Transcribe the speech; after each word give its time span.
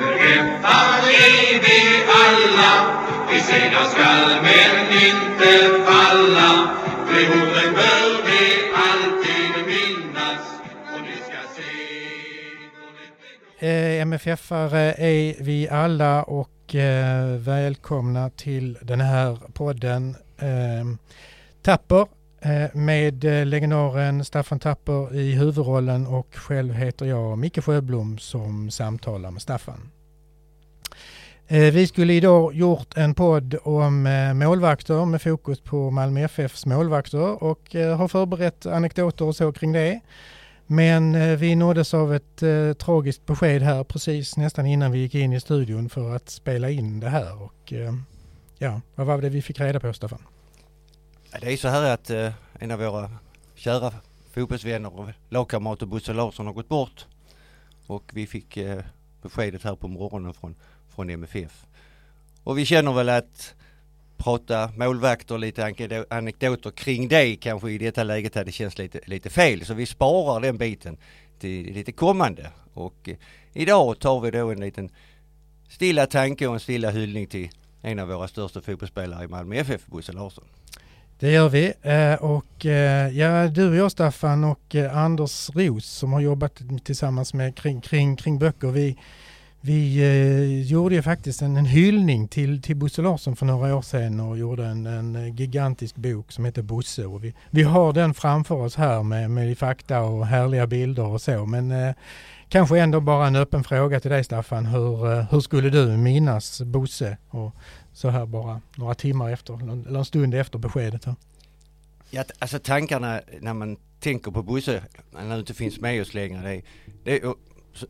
MFF-are 0.00 1.10
är 1.10 1.60
vi 1.66 1.78
alla. 2.24 2.72
Vi 3.30 3.40
segrar 3.40 3.84
skall 3.84 4.42
men 4.42 4.86
inte 4.92 5.50
falla. 5.86 6.68
Det 7.08 7.28
orden 7.28 7.74
bör 7.74 8.22
vi 8.26 8.42
alltid 8.86 9.66
minnas. 9.66 10.60
Och 10.94 11.02
ni 11.02 11.16
ska 11.16 11.40
se 11.56 11.72
Eh, 13.66 14.02
MFF-are 14.02 14.94
är 14.98 15.42
vi 15.42 15.68
alla 15.68 16.22
och 16.22 16.74
eh, 16.74 17.24
välkomna 17.36 18.30
till 18.30 18.78
den 18.82 19.00
här 19.00 19.38
podden. 19.52 20.16
Eh, 20.38 20.84
Tapper 21.62 22.06
Eh, 22.42 22.74
med 22.74 23.24
eh, 23.24 23.46
legendaren 23.46 24.24
Staffan 24.24 24.58
Tapper 24.58 25.14
i 25.14 25.32
huvudrollen 25.32 26.06
och 26.06 26.34
själv 26.34 26.74
heter 26.74 27.06
jag 27.06 27.38
Micke 27.38 27.64
Sjöblom 27.64 28.18
som 28.18 28.70
samtalar 28.70 29.30
med 29.30 29.42
Staffan. 29.42 29.90
Eh, 31.48 31.72
vi 31.72 31.86
skulle 31.86 32.12
idag 32.12 32.54
gjort 32.54 32.96
en 32.96 33.14
podd 33.14 33.56
om 33.62 34.02
målvakter 34.34 35.04
med 35.04 35.22
fokus 35.22 35.60
på 35.60 35.90
Malmö 35.90 36.20
FFs 36.20 36.66
målvakter 36.66 37.42
och 37.42 37.74
har 37.74 38.08
förberett 38.08 38.66
anekdoter 38.66 39.24
och 39.24 39.36
så 39.36 39.52
kring 39.52 39.72
det. 39.72 40.00
Men 40.66 41.36
vi 41.36 41.54
nåddes 41.54 41.94
av 41.94 42.14
ett 42.14 42.42
tragiskt 42.78 43.26
besked 43.26 43.62
här 43.62 43.84
precis 43.84 44.36
nästan 44.36 44.66
innan 44.66 44.92
vi 44.92 44.98
gick 44.98 45.14
in 45.14 45.32
i 45.32 45.40
studion 45.40 45.88
för 45.88 46.16
att 46.16 46.30
spela 46.30 46.70
in 46.70 47.00
det 47.00 47.08
här. 47.08 47.42
Och, 47.42 47.72
ja, 48.58 48.80
vad 48.94 49.06
var 49.06 49.22
det 49.22 49.28
vi 49.28 49.42
fick 49.42 49.60
reda 49.60 49.80
på 49.80 49.92
Staffan? 49.92 50.22
Det 51.38 51.52
är 51.52 51.56
så 51.56 51.68
här 51.68 51.94
att 51.94 52.10
eh, 52.10 52.32
en 52.58 52.70
av 52.70 52.78
våra 52.78 53.10
kära 53.54 53.92
fotbollsvänner 54.32 54.98
och 54.98 55.08
lagkamrater 55.28 55.86
Bosse 55.86 56.12
Larsson 56.12 56.46
har 56.46 56.52
gått 56.52 56.68
bort. 56.68 57.06
Och 57.86 58.10
vi 58.12 58.26
fick 58.26 58.56
eh, 58.56 58.80
beskedet 59.22 59.62
här 59.62 59.74
på 59.74 59.88
morgonen 59.88 60.34
från, 60.34 60.54
från 60.94 61.10
MFF. 61.10 61.66
Och 62.44 62.58
vi 62.58 62.66
känner 62.66 62.92
väl 62.92 63.08
att 63.08 63.54
prata 64.16 64.72
målvakter 64.76 65.34
och 65.34 65.40
lite 65.40 66.06
anekdoter 66.10 66.70
kring 66.70 67.08
det 67.08 67.36
kanske 67.36 67.70
i 67.70 67.78
detta 67.78 68.04
läget 68.04 68.34
hade 68.34 68.52
känts 68.52 68.78
lite, 68.78 69.00
lite 69.06 69.30
fel. 69.30 69.64
Så 69.64 69.74
vi 69.74 69.86
sparar 69.86 70.40
den 70.40 70.58
biten 70.58 70.96
till 71.38 71.74
lite 71.74 71.92
kommande. 71.92 72.50
Och 72.74 73.08
eh, 73.08 73.16
idag 73.52 73.98
tar 73.98 74.20
vi 74.20 74.30
då 74.30 74.50
en 74.50 74.60
liten 74.60 74.90
stilla 75.68 76.06
tanke 76.06 76.46
och 76.46 76.54
en 76.54 76.60
stilla 76.60 76.90
hyllning 76.90 77.26
till 77.26 77.50
en 77.82 77.98
av 77.98 78.08
våra 78.08 78.28
största 78.28 78.60
fotbollsspelare 78.60 79.24
i 79.24 79.28
Malmö 79.28 79.56
FF, 79.56 79.86
Bosse 79.86 80.12
Larsson. 80.12 80.44
Det 81.20 81.30
gör 81.30 81.48
vi. 81.48 81.72
Eh, 81.82 82.14
och 82.14 82.66
eh, 82.66 83.08
ja, 83.18 83.48
du 83.48 83.68
och 83.68 83.76
jag 83.76 83.90
Staffan 83.92 84.44
och 84.44 84.74
eh, 84.74 84.96
Anders 84.96 85.50
Ros 85.54 85.86
som 85.86 86.12
har 86.12 86.20
jobbat 86.20 86.60
tillsammans 86.84 87.34
med 87.34 87.56
kring, 87.56 87.80
kring, 87.80 88.16
kring 88.16 88.38
böcker. 88.38 88.68
Vi, 88.68 88.96
vi 89.60 90.62
gjorde 90.68 90.94
ju 90.94 91.02
faktiskt 91.02 91.42
en, 91.42 91.56
en 91.56 91.64
hyllning 91.64 92.28
till, 92.28 92.62
till 92.62 92.76
Bosse 92.76 93.02
Larsson 93.02 93.36
för 93.36 93.46
några 93.46 93.76
år 93.76 93.82
sedan 93.82 94.20
och 94.20 94.38
gjorde 94.38 94.66
en, 94.66 94.86
en 94.86 95.36
gigantisk 95.36 95.96
bok 95.96 96.32
som 96.32 96.44
heter 96.44 96.62
Bosse. 96.62 97.06
Och 97.06 97.24
vi, 97.24 97.34
vi 97.50 97.62
har 97.62 97.92
den 97.92 98.14
framför 98.14 98.54
oss 98.54 98.76
här 98.76 99.02
med, 99.02 99.30
med 99.30 99.58
fakta 99.58 100.00
och 100.00 100.26
härliga 100.26 100.66
bilder 100.66 101.06
och 101.06 101.22
så. 101.22 101.46
Men 101.46 101.70
eh, 101.70 101.94
kanske 102.50 102.78
ändå 102.78 103.00
bara 103.00 103.26
en 103.26 103.36
öppen 103.36 103.64
fråga 103.64 104.00
till 104.00 104.10
dig 104.10 104.24
Staffan. 104.24 104.66
Hur, 104.66 105.12
eh, 105.12 105.24
hur 105.30 105.40
skulle 105.40 105.70
du 105.70 105.86
minnas 105.86 106.60
Bosse? 106.62 107.16
Och 107.28 107.54
så 107.92 108.08
här 108.08 108.26
bara 108.26 108.60
några 108.76 108.94
timmar 108.94 109.30
efter, 109.30 109.62
eller 109.62 109.98
en 109.98 110.04
stund 110.04 110.34
efter 110.34 110.58
beskedet. 110.58 111.04
Här. 111.04 111.14
Ja, 112.10 112.24
alltså 112.38 112.58
tankarna 112.58 113.20
när 113.40 113.54
man 113.54 113.76
tänker 114.00 114.30
på 114.30 114.42
Bosse, 114.42 114.82
när 115.12 115.28
han 115.28 115.38
inte 115.38 115.54
finns 115.54 115.80
med 115.80 116.00
oss 116.00 116.14
längre, 116.14 116.42
det, 116.42 116.62
det, 117.04 117.26
och 117.26 117.38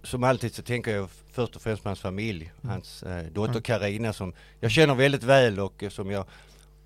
som 0.03 0.25
alltid 0.25 0.55
så 0.55 0.63
tänker 0.63 0.97
jag 0.97 1.11
först 1.33 1.57
och 1.57 1.63
främst 1.63 1.83
på 1.83 1.89
hans 1.89 2.01
familj, 2.01 2.53
hans 2.63 3.03
eh, 3.03 3.27
dotter 3.33 3.61
Karina 3.61 4.13
som 4.13 4.33
jag 4.61 4.71
känner 4.71 4.95
väldigt 4.95 5.23
väl 5.23 5.61
och 5.61 5.83
eh, 5.83 5.91
som 5.91 6.11
jag, 6.11 6.25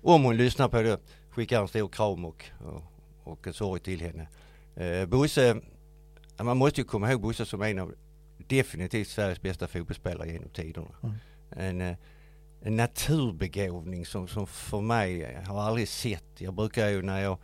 om 0.01 0.23
hon 0.23 0.37
lyssnar 0.37 0.67
på 0.67 0.81
det, 0.81 0.99
skickar 1.29 1.61
en 1.61 1.67
stor 1.67 1.87
kram 1.87 2.25
och, 2.25 2.45
och, 2.65 2.83
och 3.23 3.47
en 3.47 3.53
sorg 3.53 3.79
till 3.79 4.01
henne. 4.01 4.27
Eh, 4.75 5.05
Bosse, 5.05 5.55
man 6.43 6.57
måste 6.57 6.81
ju 6.81 6.85
komma 6.85 7.11
ihåg 7.11 7.21
Bosse 7.21 7.45
som 7.45 7.61
en 7.61 7.79
av 7.79 7.93
definitivt 8.37 9.07
Sveriges 9.07 9.41
bästa 9.41 9.67
fotbollsspelare 9.67 10.31
genom 10.31 10.49
tiderna. 10.49 10.87
Mm. 11.03 11.15
En, 11.49 11.81
eh, 11.81 11.97
en 12.61 12.75
naturbegåvning 12.75 14.05
som, 14.05 14.27
som 14.27 14.47
för 14.47 14.81
mig 14.81 15.19
jag 15.19 15.41
har 15.41 15.61
aldrig 15.61 15.87
sett. 15.87 16.25
Jag 16.37 16.53
brukar 16.53 16.87
ju 16.87 17.01
när 17.01 17.21
jag 17.21 17.37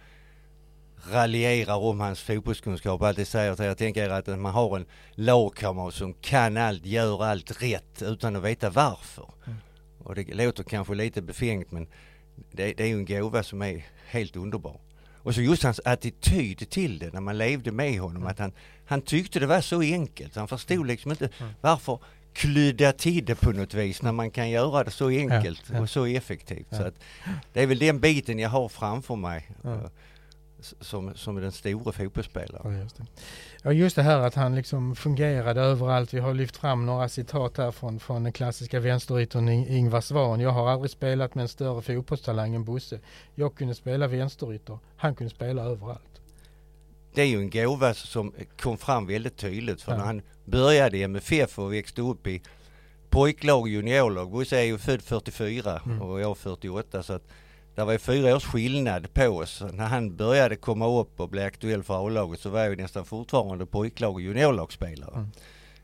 raljerar 1.12 1.78
om 1.78 2.00
hans 2.00 2.22
fotbollskunskap 2.22 3.02
alltid 3.02 3.28
säger 3.28 3.56
till 3.56 3.66
er, 3.66 3.74
tänk 3.74 3.98
er 3.98 4.10
att 4.10 4.28
man 4.28 4.54
har 4.54 4.78
en 4.78 4.86
lagkamrat 5.12 5.94
som 5.94 6.14
kan 6.14 6.58
allt, 6.58 6.86
gör 6.86 7.24
allt 7.24 7.62
rätt 7.62 8.02
utan 8.02 8.36
att 8.36 8.44
veta 8.44 8.70
varför. 8.70 9.34
Mm. 9.46 9.58
Och 10.04 10.16
det 10.16 10.34
låter 10.34 10.64
kanske 10.64 10.96
lite 10.96 11.22
befängt 11.22 11.72
men 11.72 11.88
det, 12.52 12.74
det 12.74 12.84
är 12.84 12.88
ju 12.88 12.98
en 12.98 13.06
gåva 13.06 13.44
som 13.44 13.62
är 13.62 13.86
helt 14.06 14.36
underbar. 14.36 14.80
Och 15.24 15.36
så 15.36 15.42
just 15.42 15.64
hans 15.64 15.80
attityd 15.86 16.70
till 16.70 17.00
det 17.00 17.14
när 17.14 17.22
man 17.22 17.38
levde 17.38 17.72
med 17.72 18.00
honom. 18.00 18.28
Att 18.28 18.40
han, 18.40 18.52
han 18.86 19.02
tyckte 19.02 19.40
det 19.40 19.48
var 19.48 19.62
så 19.62 19.82
enkelt. 19.82 20.36
Han 20.36 20.48
förstod 20.48 20.88
liksom 20.88 21.12
inte 21.12 21.30
Mm. 21.40 21.54
varför 21.62 22.00
klydda 22.34 22.92
till 22.94 23.26
det 23.26 23.36
på 23.36 23.52
något 23.52 23.74
vis 23.74 24.02
när 24.02 24.12
man 24.12 24.32
kan 24.32 24.50
göra 24.50 24.84
det 24.84 24.92
så 24.92 25.08
enkelt 25.10 25.62
ja. 25.74 25.82
och 25.82 25.90
så 25.90 26.06
effektivt. 26.06 26.68
Ja. 26.70 26.78
Så 26.78 26.84
att 26.84 26.96
det 27.54 27.62
är 27.62 27.68
väl 27.68 27.80
den 27.80 28.00
biten 28.00 28.40
jag 28.40 28.50
har 28.50 28.70
framför 28.70 29.16
mig 29.16 29.50
Ja. 29.64 29.90
Som, 30.80 31.16
som 31.16 31.36
den 31.36 31.52
stora 31.52 31.92
fotbollsspelaren. 31.92 32.74
Ja, 32.74 32.82
just 32.84 32.98
det. 32.98 33.04
Ja, 33.64 33.72
just 33.74 33.96
det 33.96 34.04
här 34.04 34.20
att 34.20 34.36
han 34.36 34.56
liksom 34.56 34.96
fungerade 34.96 35.62
överallt. 35.62 36.14
Vi 36.14 36.20
har 36.20 36.34
lyft 36.34 36.58
fram 36.58 36.86
några 36.86 37.10
citat 37.10 37.58
här 37.58 37.72
från, 37.72 38.00
från 38.00 38.24
den 38.24 38.34
klassiska 38.34 38.80
vänsteryttern 38.80 39.50
In- 39.50 39.68
Ingvar 39.68 40.02
Svan. 40.02 40.40
Jag 40.40 40.50
har 40.50 40.70
aldrig 40.70 40.92
spelat 40.92 41.36
med 41.36 41.42
en 41.42 41.48
större 41.50 41.82
fotbollstalang 41.82 42.56
än 42.56 42.64
Bosse. 42.66 43.00
Jag 43.36 43.56
kunde 43.56 43.76
spela 43.76 44.08
vänsterytter. 44.08 44.80
Han 44.98 45.16
kunde 45.16 45.30
spela 45.34 45.62
överallt. 45.64 46.22
Det 47.14 47.22
är 47.22 47.26
ju 47.26 47.38
en 47.38 47.50
gåva 47.50 47.94
som 47.94 48.34
kom 48.62 48.78
fram 48.78 49.08
väldigt 49.08 49.38
tydligt 49.38 49.82
för 49.82 49.92
Ja. 49.92 49.98
när 49.98 50.06
han 50.06 50.22
började 50.46 50.98
i 50.98 51.04
MFF 51.04 51.60
och 51.60 51.74
växte 51.74 52.02
upp 52.02 52.28
i 52.28 52.42
pojklag 53.10 53.62
och 53.62 53.70
juniorlag. 53.70 54.32
Bosse 54.32 54.58
är 54.60 54.64
ju 54.64 54.78
född 54.78 55.02
44 55.02 55.82
Mm. 55.86 56.02
och 56.02 56.22
jag 56.22 56.38
48 56.38 57.04
så 57.04 57.14
att 57.14 57.24
det 57.82 57.86
var 57.86 57.94
ju 57.94 58.00
fyra 58.00 58.36
års 58.36 58.46
skillnad 58.46 59.14
på 59.14 59.28
oss. 59.28 59.64
När 59.74 59.86
han 59.86 60.16
började 60.16 60.56
komma 60.56 61.00
upp 61.00 61.20
och 61.20 61.30
bli 61.30 61.44
aktuell 61.44 61.84
för 61.84 62.08
A-laget 62.08 62.40
så 62.40 62.50
var 62.50 62.60
jag 62.60 62.70
ju 62.70 62.76
nästan 62.76 63.06
fortfarande 63.06 63.66
pojklag 63.66 64.14
och 64.14 64.22
juniorlagsspelare. 64.22 65.16
Mm. 65.16 65.32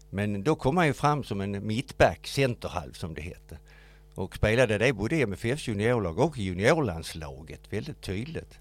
Men 0.09 0.43
då 0.43 0.55
kom 0.55 0.77
han 0.77 0.87
ju 0.87 0.93
fram 0.93 1.23
som 1.23 1.41
en 1.41 1.67
mittback, 1.67 2.27
centerhalv 2.27 2.93
som 2.93 3.13
det 3.13 3.21
hette. 3.21 3.57
Och 4.15 4.35
spelade 4.35 4.77
det 4.77 4.93
både 4.93 5.15
i 5.15 5.21
MFFs 5.21 5.67
juniorlag 5.67 6.19
och 6.19 6.37
juniorlandslaget 6.37 7.73
väldigt 7.73 8.01
tydligt. 8.01 8.59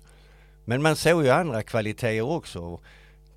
Men 0.65 0.83
man 0.83 0.97
såg 0.97 1.25
ju 1.25 1.31
andra 1.31 1.63
kvaliteter 1.63 2.21
också. 2.21 2.81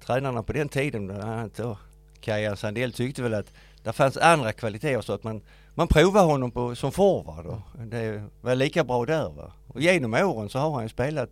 Tränarna 0.05 0.43
på 0.43 0.53
den 0.53 0.69
tiden, 0.69 1.07
bland 1.07 1.23
annat 1.23 1.55
då 1.55 1.77
Kaja 2.21 2.55
Sandell, 2.55 2.93
tyckte 2.93 3.23
väl 3.23 3.33
att 3.33 3.53
det 3.83 3.93
fanns 3.93 4.17
andra 4.17 4.53
kvaliteter 4.53 5.01
så 5.01 5.13
att 5.13 5.23
man, 5.23 5.41
man 5.75 5.87
provade 5.87 6.25
honom 6.25 6.51
på, 6.51 6.75
som 6.75 6.91
forward 6.91 7.45
och 7.45 7.59
det 7.85 8.23
var 8.41 8.55
lika 8.55 8.83
bra 8.83 9.05
där. 9.05 9.29
Va? 9.29 9.53
Och 9.67 9.81
genom 9.81 10.13
åren 10.13 10.49
så 10.49 10.59
har 10.59 10.71
han 10.79 10.89
spelat 10.89 11.29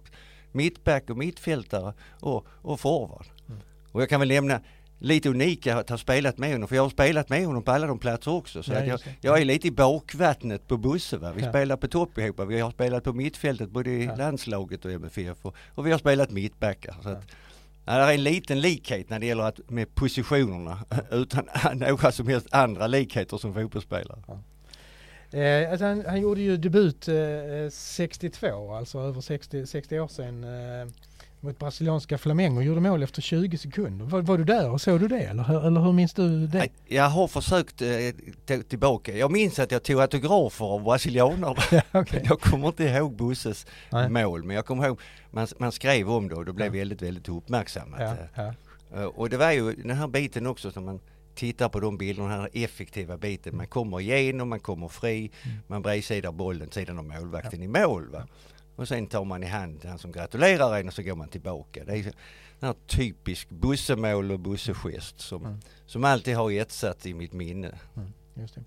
mittback 0.51 1.09
och 1.09 1.17
mittfältare 1.17 1.93
och, 2.19 2.45
och 2.49 2.79
forward. 2.79 3.25
Mm. 3.49 3.61
Och 3.91 4.01
jag 4.01 4.09
kan 4.09 4.19
väl 4.19 4.29
nämna 4.29 4.59
lite 4.99 5.29
unika 5.29 5.77
att 5.77 5.89
ha 5.89 5.97
spelat 5.97 6.37
med 6.37 6.51
honom, 6.51 6.67
för 6.67 6.75
jag 6.75 6.83
har 6.83 6.89
spelat 6.89 7.29
med 7.29 7.45
honom 7.45 7.63
på 7.63 7.71
alla 7.71 7.87
de 7.87 7.99
platser 7.99 8.31
också. 8.31 8.63
Så 8.63 8.73
Ja, 8.73 8.83
jag, 8.85 8.99
jag 9.21 9.41
är 9.41 9.45
lite 9.45 9.67
i 9.67 9.71
bakvattnet 9.71 10.67
på 10.67 10.77
Bosse. 10.77 11.17
Va? 11.17 11.31
Vi 11.35 11.43
Ja. 11.43 11.49
spelar 11.49 11.77
på 11.77 11.87
topp 11.87 12.17
ihop. 12.17 12.39
Vi 12.47 12.59
har 12.59 12.71
spelat 12.71 13.03
på 13.03 13.13
mittfältet 13.13 13.69
både 13.69 13.89
i 13.89 14.05
Ja. 14.05 14.15
landslaget 14.15 14.85
och 14.85 14.91
MFF 14.91 15.37
och, 15.45 15.55
och 15.75 15.87
vi 15.87 15.91
har 15.91 15.99
spelat 15.99 16.31
mittbackar. 16.31 16.95
Så 17.03 17.09
att, 17.09 17.23
ja, 17.87 17.97
det 17.97 18.03
är 18.03 18.13
en 18.13 18.23
liten 18.23 18.61
likhet 18.61 19.09
när 19.09 19.19
det 19.19 19.25
gäller 19.25 19.43
att, 19.43 19.69
med 19.69 19.95
positionerna 19.95 20.79
utan 21.11 21.49
några 21.73 22.11
som 22.11 22.27
helst 22.27 22.47
andra 22.51 22.87
likheter 22.87 23.37
som 23.37 23.53
fotbollsspelare. 23.53 24.19
Eh, 25.31 25.71
alltså 25.71 25.85
han, 25.85 26.03
han 26.07 26.21
gjorde 26.21 26.41
ju 26.41 26.57
debut 26.57 27.07
eh, 27.07 27.69
62, 27.71 28.73
alltså 28.73 28.99
över 28.99 29.21
60, 29.21 29.67
60 29.67 29.99
år 29.99 30.07
sedan. 30.07 30.43
Eh, 30.43 30.87
mot 31.39 31.59
brasilianska 31.59 32.17
Flamengo 32.17 32.61
gjorde 32.61 32.81
mål 32.81 33.03
efter 33.03 33.21
20 33.21 33.57
sekunder. 33.57 34.05
Var, 34.05 34.21
var 34.21 34.37
du 34.37 34.43
där 34.43 34.69
och 34.69 34.81
såg 34.81 34.99
du 34.99 35.07
det 35.07 35.19
eller, 35.19 35.43
hur- 35.43 35.65
eller 35.67 35.81
hur 35.81 35.91
minns 35.93 36.13
du 36.13 36.47
det? 36.47 36.67
Jag 36.87 37.09
har 37.09 37.27
försökt 37.27 37.81
eh, 37.81 37.87
ta 38.45 38.57
tillbaka. 38.69 39.17
Jag 39.17 39.31
minns 39.31 39.59
att 39.59 39.71
jag 39.71 39.83
tog 39.83 40.01
autografer 40.01 40.65
av 40.65 40.83
brasilianerna. 40.83 41.55
Ja, 41.71 41.81
okej. 41.93 42.21
Jag 42.29 42.41
kommer 42.41 42.67
inte 42.67 42.83
ihåg 42.83 43.15
Busses 43.15 43.65
Nej. 43.91 44.09
mål 44.09 44.43
men 44.43 44.55
jag 44.55 44.65
kommer 44.65 44.87
ihåg 44.87 44.99
man, 45.31 45.47
man 45.59 45.71
skrev 45.71 46.09
om 46.09 46.27
det 46.27 46.35
och 46.35 46.45
det 46.45 46.53
blev 46.53 46.75
Ja. 46.75 46.79
väldigt, 46.79 47.01
väldigt 47.01 47.29
uppmärksammat. 47.29 47.99
Ja, 47.99 48.11
Eh, 48.11 48.17
ja. 48.35 48.53
Eh, 49.01 49.05
Och 49.05 49.29
det 49.29 49.37
var 49.37 49.51
ju 49.51 49.73
den 49.75 49.97
här 49.97 50.07
biten 50.07 50.47
också 50.47 50.71
som 50.71 50.85
man 50.85 50.99
tittar 51.35 51.69
på 51.69 51.79
de 51.79 51.97
bilderna, 51.97 52.29
den 52.29 52.39
här 52.41 52.49
effektiva 52.53 53.17
biten. 53.17 53.57
Man 53.57 53.67
kommer 53.67 53.99
igenom, 54.01 54.49
man 54.49 54.59
kommer 54.59 54.87
fri, 54.87 55.31
Mm. 55.45 55.57
man 55.67 55.81
bredsidar 55.81 56.31
bollen 56.31 56.71
sidan 56.71 56.99
om 56.99 57.07
målvakten 57.07 57.63
i 57.63 57.67
mål. 57.67 58.07
Va? 58.11 58.27
Och 58.77 58.87
sen 58.87 59.07
tar 59.07 59.25
man 59.25 59.43
i 59.43 59.47
hand 59.47 59.85
han 59.85 59.97
som 59.99 60.11
gratulerar 60.11 60.79
en 60.79 60.87
och 60.87 60.93
så 60.93 61.01
går 61.01 61.15
man 61.15 61.27
tillbaka. 61.29 61.83
Det 61.85 61.91
är 61.97 62.03
den 62.03 62.13
här 62.61 62.75
typisk 62.87 63.49
bussemål 63.49 64.31
och 64.31 64.39
bussegest 64.39 65.19
som, 65.19 65.45
Mm. 65.45 65.59
som 65.85 66.03
alltid 66.03 66.35
har 66.35 66.51
etsat 66.51 67.05
i 67.05 67.13
mitt 67.13 67.33
minne. 67.33 67.71
Mm. 67.95 68.13
Just 68.39 68.55
det. 68.55 68.61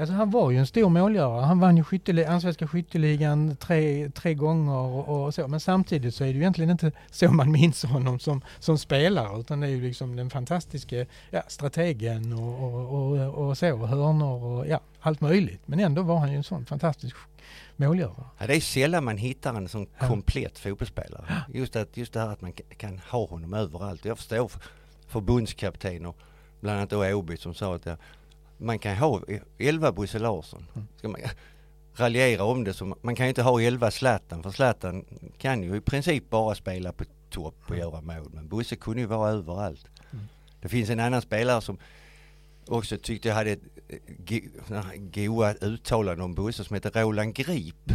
Alltså 0.00 0.14
han 0.14 0.30
var 0.30 0.50
ju 0.50 0.58
en 0.58 0.66
stor 0.66 0.88
målgörare. 0.88 1.44
Han 1.44 1.60
vann 1.60 1.76
ju 1.76 1.82
skytteli- 1.82 2.26
allsvenska 2.28 2.68
skytteligan 2.68 3.56
tre, 3.56 4.10
tre 4.10 4.34
gånger 4.34 4.76
och, 4.76 5.24
och 5.24 5.34
så. 5.34 5.48
Men 5.48 5.60
samtidigt 5.60 6.14
så 6.14 6.24
är 6.24 6.28
det 6.28 6.32
ju 6.34 6.40
egentligen 6.40 6.70
inte 6.70 6.92
så 7.10 7.30
man 7.30 7.50
minns 7.52 7.82
honom 7.84 8.18
som, 8.18 8.42
som 8.58 8.78
spelare 8.78 9.40
utan 9.40 9.60
det 9.60 9.66
är 9.66 9.70
ju 9.70 9.82
liksom 9.82 10.16
den 10.16 10.30
fantastiska 10.30 11.06
ja, 11.30 11.42
strategen 11.48 12.32
och, 12.32 12.62
och, 12.62 12.92
och, 12.92 13.48
och 13.48 13.58
så, 13.58 13.86
hörnor 13.86 14.42
och 14.44 14.68
ja, 14.68 14.80
allt 15.00 15.20
möjligt. 15.20 15.60
Men 15.66 15.80
ändå 15.80 16.02
var 16.02 16.18
han 16.18 16.30
ju 16.30 16.36
en 16.36 16.44
sån 16.44 16.66
fantastisk 16.66 17.16
målgörare. 17.76 18.24
Ja, 18.38 18.46
det 18.46 18.56
är 18.56 18.60
sällan 18.60 19.04
man 19.04 19.16
hittar 19.16 19.54
en 19.54 19.68
sån 19.68 19.86
Ja. 20.00 20.08
komplett 20.08 20.58
fotbollsspelare. 20.58 21.44
Just, 21.54 21.76
att, 21.76 21.96
just 21.96 22.12
det 22.12 22.20
här 22.20 22.28
att 22.28 22.40
man 22.40 22.52
kan- 22.52 22.98
ha 23.10 23.26
honom 23.26 23.54
överallt. 23.54 24.04
Jag 24.04 24.16
förstår 24.18 24.48
för- 24.48 24.62
förbundskapten 25.08 26.06
och 26.06 26.16
bland 26.60 26.76
annat 26.78 26.90
då 26.90 27.04
Åby 27.14 27.36
som 27.36 27.54
sa 27.54 27.74
att 27.74 27.86
ja, 27.86 27.96
man 28.58 28.78
kan 28.78 28.96
ha 28.96 29.20
11 29.58 29.92
Bosse 29.92 30.18
Larsson. 30.18 30.66
Mm. 30.74 30.86
Ska 30.96 31.08
man 31.08 31.20
raljera 31.94 32.44
om 32.44 32.64
det 32.64 32.74
så 32.74 32.96
man 33.02 33.14
kan 33.16 33.26
ju 33.26 33.28
inte 33.28 33.42
ha 33.42 33.60
11 33.60 33.90
Zlatan 33.90 34.42
för 34.42 34.50
Zlatan 34.50 35.04
kan 35.38 35.62
ju 35.62 35.76
i 35.76 35.80
princip 35.80 36.30
bara 36.30 36.54
spela 36.54 36.92
på 36.92 37.04
topp 37.30 37.54
och 37.68 37.76
göra 37.76 38.00
mål. 38.00 38.30
Men 38.34 38.48
Bosse 38.48 38.76
kunde 38.76 39.00
ju 39.00 39.06
vara 39.06 39.30
överallt. 39.30 39.86
Mm. 40.12 40.24
Det 40.60 40.68
finns 40.68 40.90
en 40.90 41.00
annan 41.00 41.22
spelare 41.22 41.60
som 41.60 41.78
också 42.68 42.98
tyckte 42.98 43.28
jag 43.28 43.34
hade 43.34 43.50
ett 43.50 43.62
eh, 43.88 43.98
goa 44.96 45.54
uttalanden 45.54 46.24
om 46.24 46.34
Bosse 46.34 46.64
som 46.64 46.74
heter 46.74 47.02
Roland 47.02 47.34
Grip. 47.34 47.92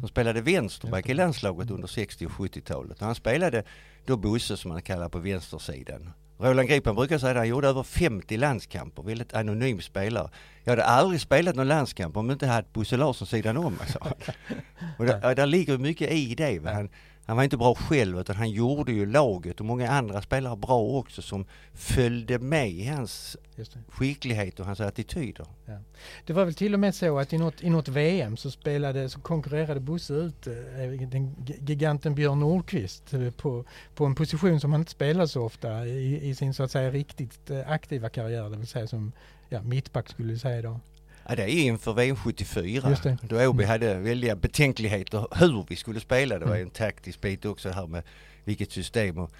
Som 0.00 0.08
spelade 0.08 0.40
vänsterback 0.40 1.08
i 1.08 1.14
landslaget 1.14 1.70
under 1.70 1.88
60 1.88 2.26
och 2.26 2.32
70-talet. 2.32 3.00
Och 3.00 3.06
han 3.06 3.14
spelade 3.14 3.64
då 4.06 4.16
Bosse 4.16 4.56
som 4.56 4.68
man 4.68 4.82
kallar 4.82 5.08
på 5.08 5.18
vänstersidan. 5.18 6.12
Roland 6.38 6.68
Grip 6.68 6.86
han 6.86 6.94
brukar 6.94 7.18
säga 7.18 7.30
att 7.30 7.36
han 7.36 7.48
gjorde 7.48 7.68
över 7.68 7.82
50 7.82 8.36
landskamper, 8.36 9.02
väldigt 9.02 9.34
anonym 9.34 9.80
spelare. 9.80 10.30
Jag 10.64 10.72
hade 10.72 10.84
aldrig 10.84 11.20
spelat 11.20 11.56
någon 11.56 11.68
landskamp 11.68 12.16
om 12.16 12.26
jag 12.28 12.34
inte 12.34 12.46
hade 12.46 12.68
Bosse 12.72 12.96
Larsson 12.96 13.26
sidan 13.26 13.56
om 13.56 13.74
mig, 13.74 13.88
sa 13.88 13.98
han. 14.00 14.12
Och 14.98 15.06
där, 15.06 15.34
där 15.34 15.46
ligger 15.46 15.78
mycket 15.78 16.12
i 16.12 16.34
det. 16.34 16.60
Han, 16.64 16.88
han 17.26 17.36
var 17.36 17.44
inte 17.44 17.56
bra 17.56 17.74
själv 17.74 18.20
utan 18.20 18.36
han 18.36 18.50
gjorde 18.50 18.92
ju 18.92 19.06
laget 19.06 19.60
och 19.60 19.66
många 19.66 19.90
andra 19.90 20.22
spelare 20.22 20.56
bra 20.56 20.80
också 20.80 21.22
som 21.22 21.44
följde 21.74 22.38
med 22.38 22.70
i 22.70 22.86
hans 22.86 23.36
skicklighet 23.88 24.60
och 24.60 24.66
hans 24.66 24.80
attityder. 24.80 25.46
Det 26.26 26.32
var 26.32 26.44
väl 26.44 26.54
till 26.54 26.74
och 26.74 26.80
med 26.80 26.94
så 26.94 27.18
att 27.18 27.32
i 27.32 27.38
något, 27.38 27.62
i 27.62 27.70
något 27.70 27.88
VM 27.88 28.36
så 28.36 28.50
spelade, 28.50 29.08
så 29.08 29.20
konkurrerade 29.20 29.80
Bosse 29.80 30.14
ut 30.14 30.46
eh, 30.46 30.52
den 31.08 31.34
g- 31.38 31.54
giganten 31.60 32.14
Björn 32.14 32.40
Nordqvist 32.40 33.12
eh, 33.14 33.30
på, 33.30 33.64
på 33.94 34.04
en 34.06 34.14
position 34.14 34.60
som 34.60 34.72
han 34.72 34.80
inte 34.80 34.92
spelade 34.92 35.28
så 35.28 35.42
ofta 35.42 35.86
i, 35.86 36.28
i 36.28 36.34
sin 36.34 36.54
så 36.54 36.62
att 36.62 36.70
säga 36.70 36.90
riktigt 36.90 37.50
eh, 37.50 37.70
aktiva 37.70 38.08
karriär, 38.08 38.50
det 38.50 38.56
vill 38.56 38.66
säga 38.66 38.86
som 38.86 39.12
ja, 39.48 39.62
mittback 39.62 40.08
skulle 40.08 40.32
vi 40.32 40.38
säga 40.38 40.62
då. 40.62 40.80
Ja, 41.32 41.36
det 41.36 41.50
är 41.52 41.64
inför 41.64 41.92
VM 41.92 42.16
74 42.16 42.90
Just 42.90 43.02
det. 43.02 43.16
då 43.22 43.36
Åby 43.48 43.64
Mm. 43.64 43.68
hade 43.68 43.94
väldiga 43.98 44.36
betänkligheter 44.36 45.26
hur 45.32 45.66
vi 45.68 45.76
skulle 45.76 46.00
spela. 46.00 46.38
Det 46.38 46.44
var 46.44 46.54
ju 46.54 46.60
Mm. 46.60 46.68
en 46.68 46.74
taktisk 46.74 47.20
bit 47.20 47.44
också 47.44 47.70
här 47.70 47.86
med 47.86 48.02
vilket 48.44 48.72
system. 48.72 49.18
Och 49.18 49.30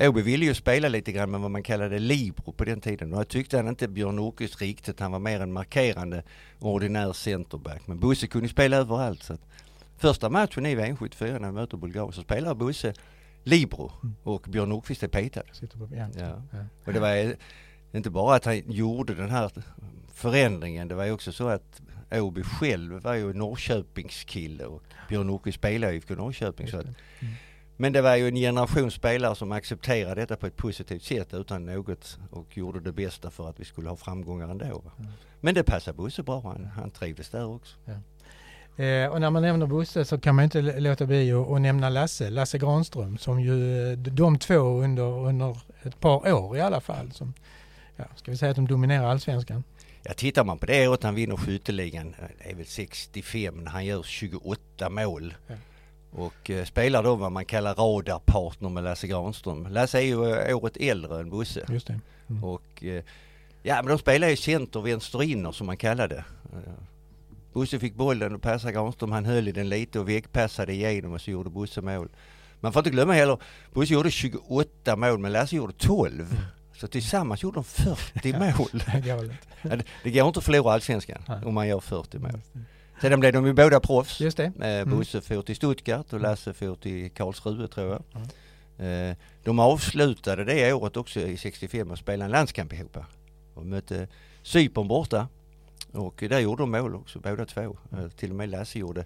Åby 0.00 0.22
ville 0.22 0.44
ju 0.44 0.54
spela 0.54 0.88
lite 0.88 1.12
grann 1.12 1.30
med 1.30 1.40
vad 1.40 1.50
man 1.50 1.62
kallade 1.62 1.98
libero 1.98 2.52
på 2.52 2.64
den 2.64 2.80
tiden. 2.80 3.12
Och 3.12 3.18
jag 3.20 3.28
tyckte 3.28 3.56
han 3.56 3.68
inte 3.68 3.88
Björn 3.88 4.16
Nordqvist 4.16 4.60
riktigt. 4.60 5.00
Han 5.00 5.12
var 5.12 5.18
mer 5.18 5.40
en 5.40 5.52
markerande 5.52 6.22
ordinär 6.58 7.12
centerback. 7.12 7.86
Men 7.86 7.98
Bosse 8.00 8.26
kunde 8.26 8.48
spela 8.48 8.76
överallt. 8.76 9.22
Så 9.22 9.36
första 9.98 10.28
matchen 10.30 10.66
i 10.66 10.74
VM 10.74 10.96
74 10.96 11.38
när 11.38 11.48
vi 11.48 11.54
möter 11.54 11.76
Bulgarien 11.76 12.12
så 12.12 12.22
spelar 12.22 12.54
Bosse 12.54 12.94
libero 13.44 13.92
Mm. 14.02 14.14
och 14.22 14.42
Björn 14.48 14.68
Nordqvist 14.68 15.02
är 15.02 15.08
petad. 15.08 15.42
Ja. 16.16 16.42
Och 16.84 16.92
det 16.92 17.00
var 17.00 17.34
inte 17.92 18.10
bara 18.10 18.36
att 18.36 18.44
han 18.44 18.62
gjorde 18.66 19.14
den 19.14 19.30
här 19.30 19.50
förändringen. 20.12 20.88
Det 20.88 20.94
var 20.94 21.04
ju 21.04 21.12
också 21.12 21.32
så 21.32 21.48
att 21.48 21.80
Åby 22.10 22.42
själv 22.42 23.02
var 23.02 23.14
ju 23.14 23.32
Norrköpingskille 23.32 24.64
och 24.64 24.82
Björn 25.08 25.26
Nordqvist 25.26 25.58
spelade 25.58 25.92
i 25.92 25.96
IFK 25.96 26.14
Norrköping. 26.14 26.68
Så 26.68 26.78
att. 26.78 26.84
Mm. 26.84 27.34
men 27.76 27.92
det 27.92 28.02
var 28.02 28.16
ju 28.16 28.28
en 28.28 28.34
generation 28.34 28.90
spelare 28.90 29.34
som 29.34 29.52
accepterade 29.52 30.20
detta 30.20 30.36
på 30.36 30.46
ett 30.46 30.56
positivt 30.56 31.02
sätt 31.02 31.34
utan 31.34 31.66
något 31.66 32.18
och 32.30 32.56
gjorde 32.56 32.80
det 32.80 32.92
bästa 32.92 33.30
för 33.30 33.48
att 33.48 33.60
vi 33.60 33.64
skulle 33.64 33.88
ha 33.88 33.96
framgångar 33.96 34.48
ändå. 34.48 34.78
va. 34.84 34.92
Mm. 34.98 35.10
Men 35.40 35.54
det 35.54 35.62
passade 35.62 35.96
Bosse 35.96 36.22
bra. 36.22 36.40
Han, 36.40 36.64
han 36.64 36.90
trivdes 36.90 37.30
där 37.30 37.46
också. 37.46 37.76
Eh, 38.78 39.06
och 39.06 39.20
när 39.20 39.30
man 39.30 39.42
nämner 39.42 39.66
Bosse 39.66 40.04
så 40.04 40.18
kan 40.18 40.34
man 40.34 40.44
inte 40.44 40.62
låta 40.62 41.06
bli 41.06 41.32
att, 41.32 41.50
att 41.50 41.60
nämna 41.60 41.88
Lasse, 41.88 42.30
Lasse 42.30 42.58
Granström 42.58 43.18
som 43.18 43.40
ju 43.40 43.90
eh, 43.92 43.98
de 43.98 44.38
två 44.38 44.82
under, 44.82 45.26
under 45.26 45.58
ett 45.82 46.00
par 46.00 46.32
år 46.32 46.56
i 46.56 46.60
alla 46.60 46.80
fall 46.80 47.12
som, 47.12 47.34
ja, 47.98 48.04
ska 48.16 48.30
vi 48.30 48.36
säga 48.36 48.50
att 48.50 48.56
de 48.56 48.68
dominerar 48.68 49.04
allsvenskan. 49.04 49.64
Ja, 50.02 50.12
tittar 50.12 50.44
man 50.44 50.58
på 50.58 50.66
det 50.66 50.88
året 50.88 51.02
han 51.02 51.14
vinner 51.14 51.36
skytteligan, 51.36 52.14
eh, 52.18 52.24
det 52.38 52.50
är 52.50 52.54
väl 52.54 52.66
65 52.66 53.64
när 53.64 53.70
han 53.70 53.84
gör 53.84 54.02
28 54.02 54.90
mål. 54.90 55.34
Ja. 55.46 55.54
Och 56.10 56.50
eh, 56.50 56.64
spelar 56.64 57.02
då 57.02 57.14
vad 57.14 57.32
man 57.32 57.44
kallar 57.44 57.74
radarpartner 57.74 58.68
med 58.68 58.84
Lasse 58.84 59.06
Granström. 59.06 59.66
Lasse 59.70 59.98
är 59.98 60.02
ju 60.02 60.34
eh, 60.34 60.56
året 60.56 60.76
äldre 60.76 61.20
än 61.20 61.30
Bosse. 61.30 61.64
Just 61.68 61.86
det. 61.86 62.00
Mm. 62.30 62.44
Och 62.44 62.84
eh, 62.84 63.02
ja, 63.62 63.74
men 63.76 63.86
de 63.86 63.98
spelar 63.98 64.28
ju 64.28 64.36
center 64.36 64.80
vänsterinner 64.80 65.52
som 65.52 65.66
man 65.66 65.76
kallar 65.76 66.08
det. 66.08 66.24
Eh, 66.52 66.72
Bosse 67.52 67.78
fick 67.78 67.94
bollen 67.94 68.34
och 68.34 68.42
passade 68.42 68.72
Granström. 68.72 69.12
Han 69.12 69.24
höll 69.24 69.48
i 69.48 69.52
den 69.52 69.68
lite 69.68 70.00
och 70.00 70.08
väggpassade 70.08 70.72
igenom 70.72 71.12
och 71.12 71.20
så 71.20 71.30
gjorde 71.30 71.50
Bosse 71.50 71.80
mål. 71.80 72.08
Man 72.60 72.72
får 72.72 72.80
inte 72.80 72.90
glömma 72.90 73.12
heller, 73.12 73.38
Bosse 73.72 73.94
gjorde 73.94 74.10
28 74.10 74.96
mål 74.96 75.18
men 75.18 75.32
Lasse 75.32 75.56
gjorde 75.56 75.72
12. 75.72 76.36
Så 76.80 76.86
tillsammans 76.86 77.42
gjorde 77.42 77.54
de 77.54 77.64
40 77.64 78.32
mål. 78.38 78.82
Det, 79.62 79.82
det 80.02 80.10
går 80.10 80.26
inte 80.28 80.38
att 80.38 80.44
förlora 80.44 80.72
allsvenskan 80.72 81.22
Nej. 81.28 81.40
om 81.44 81.54
man 81.54 81.68
gör 81.68 81.80
40 81.80 82.18
mål. 82.18 82.40
Sedan 83.00 83.20
blev 83.20 83.32
de 83.32 83.46
ju 83.46 83.52
båda 83.52 83.80
proffs. 83.80 84.20
Just 84.20 84.36
det. 84.36 84.52
Eh, 84.60 84.84
Bosse 84.84 85.20
for 85.20 85.42
till 85.42 85.56
Stuttgart 85.56 86.06
och 86.06 86.12
Mm. 86.12 86.22
Lasse 86.22 86.52
for 86.54 86.74
till 86.74 87.10
Karlsruhe 87.10 87.68
tror 87.68 87.90
jag. 87.90 88.00
Eh, 88.86 89.16
de 89.44 89.58
avslutade 89.58 90.44
det 90.44 90.72
året 90.72 90.96
också 90.96 91.20
i 91.20 91.36
65 91.36 91.90
och 91.90 91.98
spelade 91.98 92.24
en 92.24 92.30
landskamp 92.30 92.72
ihop. 92.72 92.96
Och 93.54 93.66
mötte 93.66 94.08
Cypern 94.42 94.88
borta. 94.88 95.28
Och 95.92 96.24
där 96.28 96.38
gjorde 96.40 96.62
de 96.62 96.70
mål 96.70 96.94
också 96.94 97.18
båda 97.20 97.44
två. 97.46 97.76
Eh, 97.92 98.08
till 98.08 98.30
och 98.30 98.36
med 98.36 98.48
Lasse 98.48 98.78
gjorde 98.78 99.04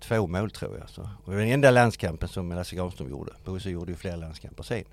två 0.00 0.26
mål 0.26 0.50
tror 0.50 0.78
jag. 0.78 0.90
Så. 0.90 1.02
Och 1.02 1.30
det 1.30 1.36
var 1.36 1.42
den 1.42 1.52
enda 1.52 1.70
landskampen 1.70 2.28
som 2.28 2.52
Lasse 2.52 2.76
Granström 2.76 3.10
gjorde. 3.10 3.32
Bosse 3.44 3.70
gjorde 3.70 3.92
ju 3.92 3.96
fler 3.98 4.16
landskamper 4.16 4.62
sen. 4.62 4.84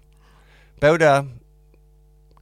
Båda 0.80 1.28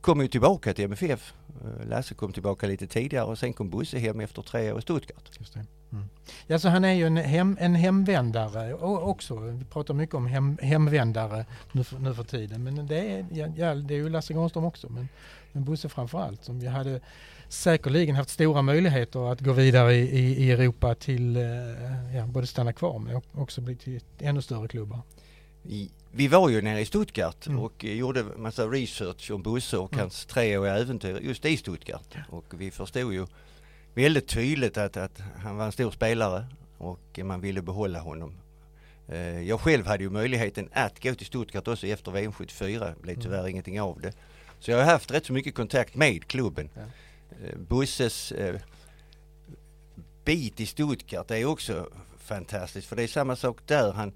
kom 0.06 0.22
ju 0.22 0.28
tillbaka 0.28 0.74
till 0.74 0.86
MFF. 0.86 1.34
Eh, 1.63 1.88
Lasse 1.88 2.13
kom 2.13 2.34
tillbaka 2.34 2.68
lite 2.68 2.88
tidigare 2.88 3.25
och 3.25 3.38
sen 3.40 3.54
kom 3.54 3.69
Bosse 3.69 4.00
hem 4.00 4.19
efter 4.19 4.42
tre 4.42 4.72
år 4.72 4.80
i 4.80 4.81
Stuttgart. 4.81 5.30
Just 5.40 5.54
det. 5.54 5.66
Mm. 5.91 6.06
Ja, 6.48 6.60
så 6.60 6.70
han 6.70 6.86
är 6.86 6.94
ju 6.94 7.06
en, 7.08 7.18
hem, 7.18 7.58
en 7.60 7.75
hemvändare 7.75 8.74
också. 8.84 9.39
Vi 9.39 9.65
pratar 9.65 9.94
mycket 9.94 10.15
om 10.15 10.27
hem, 10.27 10.58
hemvändare 10.62 11.46
nu 11.72 11.84
för, 11.84 12.00
nu 12.00 12.13
för 12.13 12.24
tiden. 12.24 12.63
Men 12.63 12.88
det 12.88 13.12
är, 13.12 13.25
ja, 13.32 13.75
det 13.75 13.94
är 13.94 13.98
ju 13.98 14.10
Lasse 14.10 14.34
Granström 14.34 14.65
också. 14.65 14.89
Men, 14.89 15.08
men 15.51 15.63
Bosse 15.63 15.89
framför 15.89 16.20
allt 16.20 16.44
som 16.44 16.60
vi 16.60 16.68
hade 16.68 17.01
säkerligen 17.50 18.15
haft 18.15 18.29
stora 18.29 18.62
möjligheter 18.62 19.32
att 19.32 19.41
gå 19.41 19.53
vidare 19.53 19.96
i, 19.96 20.20
i, 20.20 20.46
i 20.46 20.51
Europa 20.51 20.96
till 20.96 21.36
eh, 21.36 22.15
ja, 22.15 22.25
både 22.27 22.48
stanna 22.48 22.74
kvar 22.74 23.00
men 23.00 23.22
också 23.32 23.62
bli 23.62 23.75
till 23.75 24.01
ännu 24.20 24.41
större 24.41 24.68
klubbar. 24.68 25.01
I, 25.69 25.89
vi 26.12 26.27
var 26.27 26.50
ju 26.50 26.62
nere 26.62 26.81
i 26.81 26.86
Stuttgart 26.86 27.48
Mm. 27.48 27.60
och 27.60 27.84
gjorde 27.84 28.24
massa 28.24 28.65
research 28.67 29.31
om 29.31 29.41
Bosse 29.43 29.77
och 29.77 29.93
Mm. 29.93 30.00
hans 30.01 30.25
treåriga 30.25 30.77
äventyr 30.77 31.19
just 31.22 31.45
i 31.45 31.57
Stuttgart. 31.57 32.15
Och 32.29 32.45
vi 32.57 32.72
förstod 32.72 33.13
ju 33.13 33.27
väldigt 33.93 34.27
tydligt 34.27 34.77
att, 34.77 34.98
att 34.98 35.22
han 35.38 35.57
var 35.57 35.65
en 35.65 35.72
stor 35.72 35.91
spelare 35.91 36.45
och 36.77 37.19
man 37.24 37.41
ville 37.41 37.62
behålla 37.62 38.00
honom. 38.00 38.34
Eh, 39.07 39.41
Jag 39.41 39.60
själv 39.62 39.86
hade 39.86 40.03
ju 40.03 40.10
möjligheten 40.10 40.69
att 40.74 41.03
gå 41.03 41.15
till 41.15 41.25
Stuttgart 41.27 41.67
också 41.67 41.88
efter 41.88 42.12
VM 42.12 42.34
74. 42.34 42.86
Det 42.86 43.01
blev 43.01 43.22
tyvärr 43.22 43.48
ingenting 43.48 43.81
av 43.81 44.00
det. 44.01 44.13
Så 44.60 44.72
jag 44.72 44.77
har 44.77 44.86
haft 44.86 45.12
rätt 45.12 45.25
så 45.25 45.34
mycket 45.34 45.55
kontakt 45.55 45.95
med 45.95 46.27
klubben. 46.27 46.69
Ja. 46.75 46.81
Eh, 47.45 47.57
Bosses 47.57 48.31
eh, 48.31 48.55
bit 50.25 50.60
i 50.60 50.65
Stuttgart 50.65 51.31
är 51.31 51.45
också 51.45 51.89
fantastiskt 52.19 52.88
för 52.88 52.95
det 52.95 53.03
är 53.03 53.07
samma 53.07 53.36
sak 53.36 53.57
där. 53.65 53.91
Han, 53.91 54.13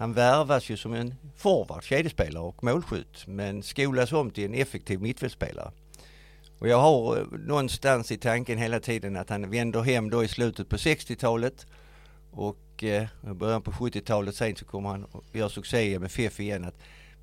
han 0.00 0.12
värvas 0.12 0.70
ju 0.70 0.76
som 0.76 0.94
en 0.94 1.14
forward, 1.36 1.84
kedjespelare 1.84 2.42
och 2.42 2.64
målskytt 2.64 3.26
men 3.26 3.62
skolas 3.62 4.12
om 4.12 4.30
till 4.30 4.44
en 4.44 4.54
effektiv 4.54 5.00
mittfältspelare. 5.00 5.72
Och 6.58 6.68
jag 6.68 6.80
har 6.80 7.16
eh, 7.16 7.24
någonstans 7.38 8.12
i 8.12 8.16
tanken 8.16 8.58
hela 8.58 8.80
tiden 8.80 9.16
att 9.16 9.30
han 9.30 9.50
vänder 9.50 9.80
hem 9.80 10.10
då 10.10 10.24
i 10.24 10.28
slutet 10.28 10.68
på 10.68 10.76
60-talet 10.76 11.66
och 12.30 12.84
eh, 12.84 13.02
i 13.30 13.34
början 13.34 13.62
på 13.62 13.70
70-talet 13.70 14.34
sen 14.34 14.56
så 14.56 14.64
kommer 14.64 14.88
han 14.88 15.04
och 15.04 15.24
gör 15.32 15.48
succé 15.48 15.82
i 15.82 15.94
MFF 15.94 16.40
igen. 16.40 16.64
Att 16.64 16.78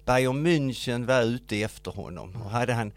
Bayern 0.06 0.48
München 0.48 1.06
var 1.06 1.22
ute 1.22 1.62
efter 1.62 1.92
honom 1.92 2.36
och 2.36 2.50
hade 2.50 2.74
han 2.74 2.92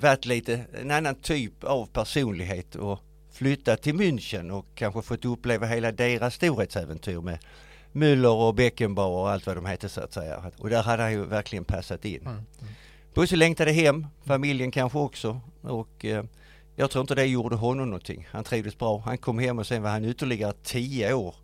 varit 0.00 0.26
lite 0.26 0.64
en 0.80 0.90
annan 0.90 1.14
typ 1.14 1.64
av 1.64 1.86
personlighet 1.86 2.74
och 2.74 3.00
flyttat 3.32 3.82
till 3.82 3.94
München 3.94 4.50
och 4.50 4.66
kanske 4.74 5.02
fått 5.02 5.24
uppleva 5.24 5.66
hela 5.66 5.92
deras 5.92 6.34
storhetsäventyr 6.34 7.20
med 7.20 7.38
Müller 7.96 8.34
och 8.34 8.54
Beckenbauer 8.54 9.18
och 9.18 9.30
allt 9.30 9.46
vad 9.46 9.56
de 9.56 9.64
hette 9.64 9.88
så 9.88 10.00
att 10.00 10.12
säga. 10.12 10.52
Och 10.58 10.70
där 10.70 10.82
hade 10.82 11.02
han 11.02 11.12
ju 11.12 11.24
verkligen 11.24 11.64
passat 11.64 12.04
in. 12.04 12.20
Mm. 12.26 12.42
Bosse 13.14 13.36
längtade 13.36 13.72
hem, 13.72 14.06
familjen 14.24 14.70
kanske 14.70 14.98
också 14.98 15.40
och 15.62 16.04
eh, 16.04 16.24
Jag 16.76 16.90
tror 16.90 17.00
inte 17.00 17.14
det 17.14 17.26
gjorde 17.26 17.56
honom 17.56 17.86
någonting. 17.86 18.28
Han 18.30 18.44
trivdes 18.44 18.78
bra. 18.78 19.02
Han 19.04 19.18
kom 19.18 19.38
hem 19.38 19.58
och 19.58 19.66
sen 19.66 19.82
var 19.82 19.90
han 19.90 20.04
ytterligare 20.04 20.52
tio 20.62 21.12
år. 21.12 21.34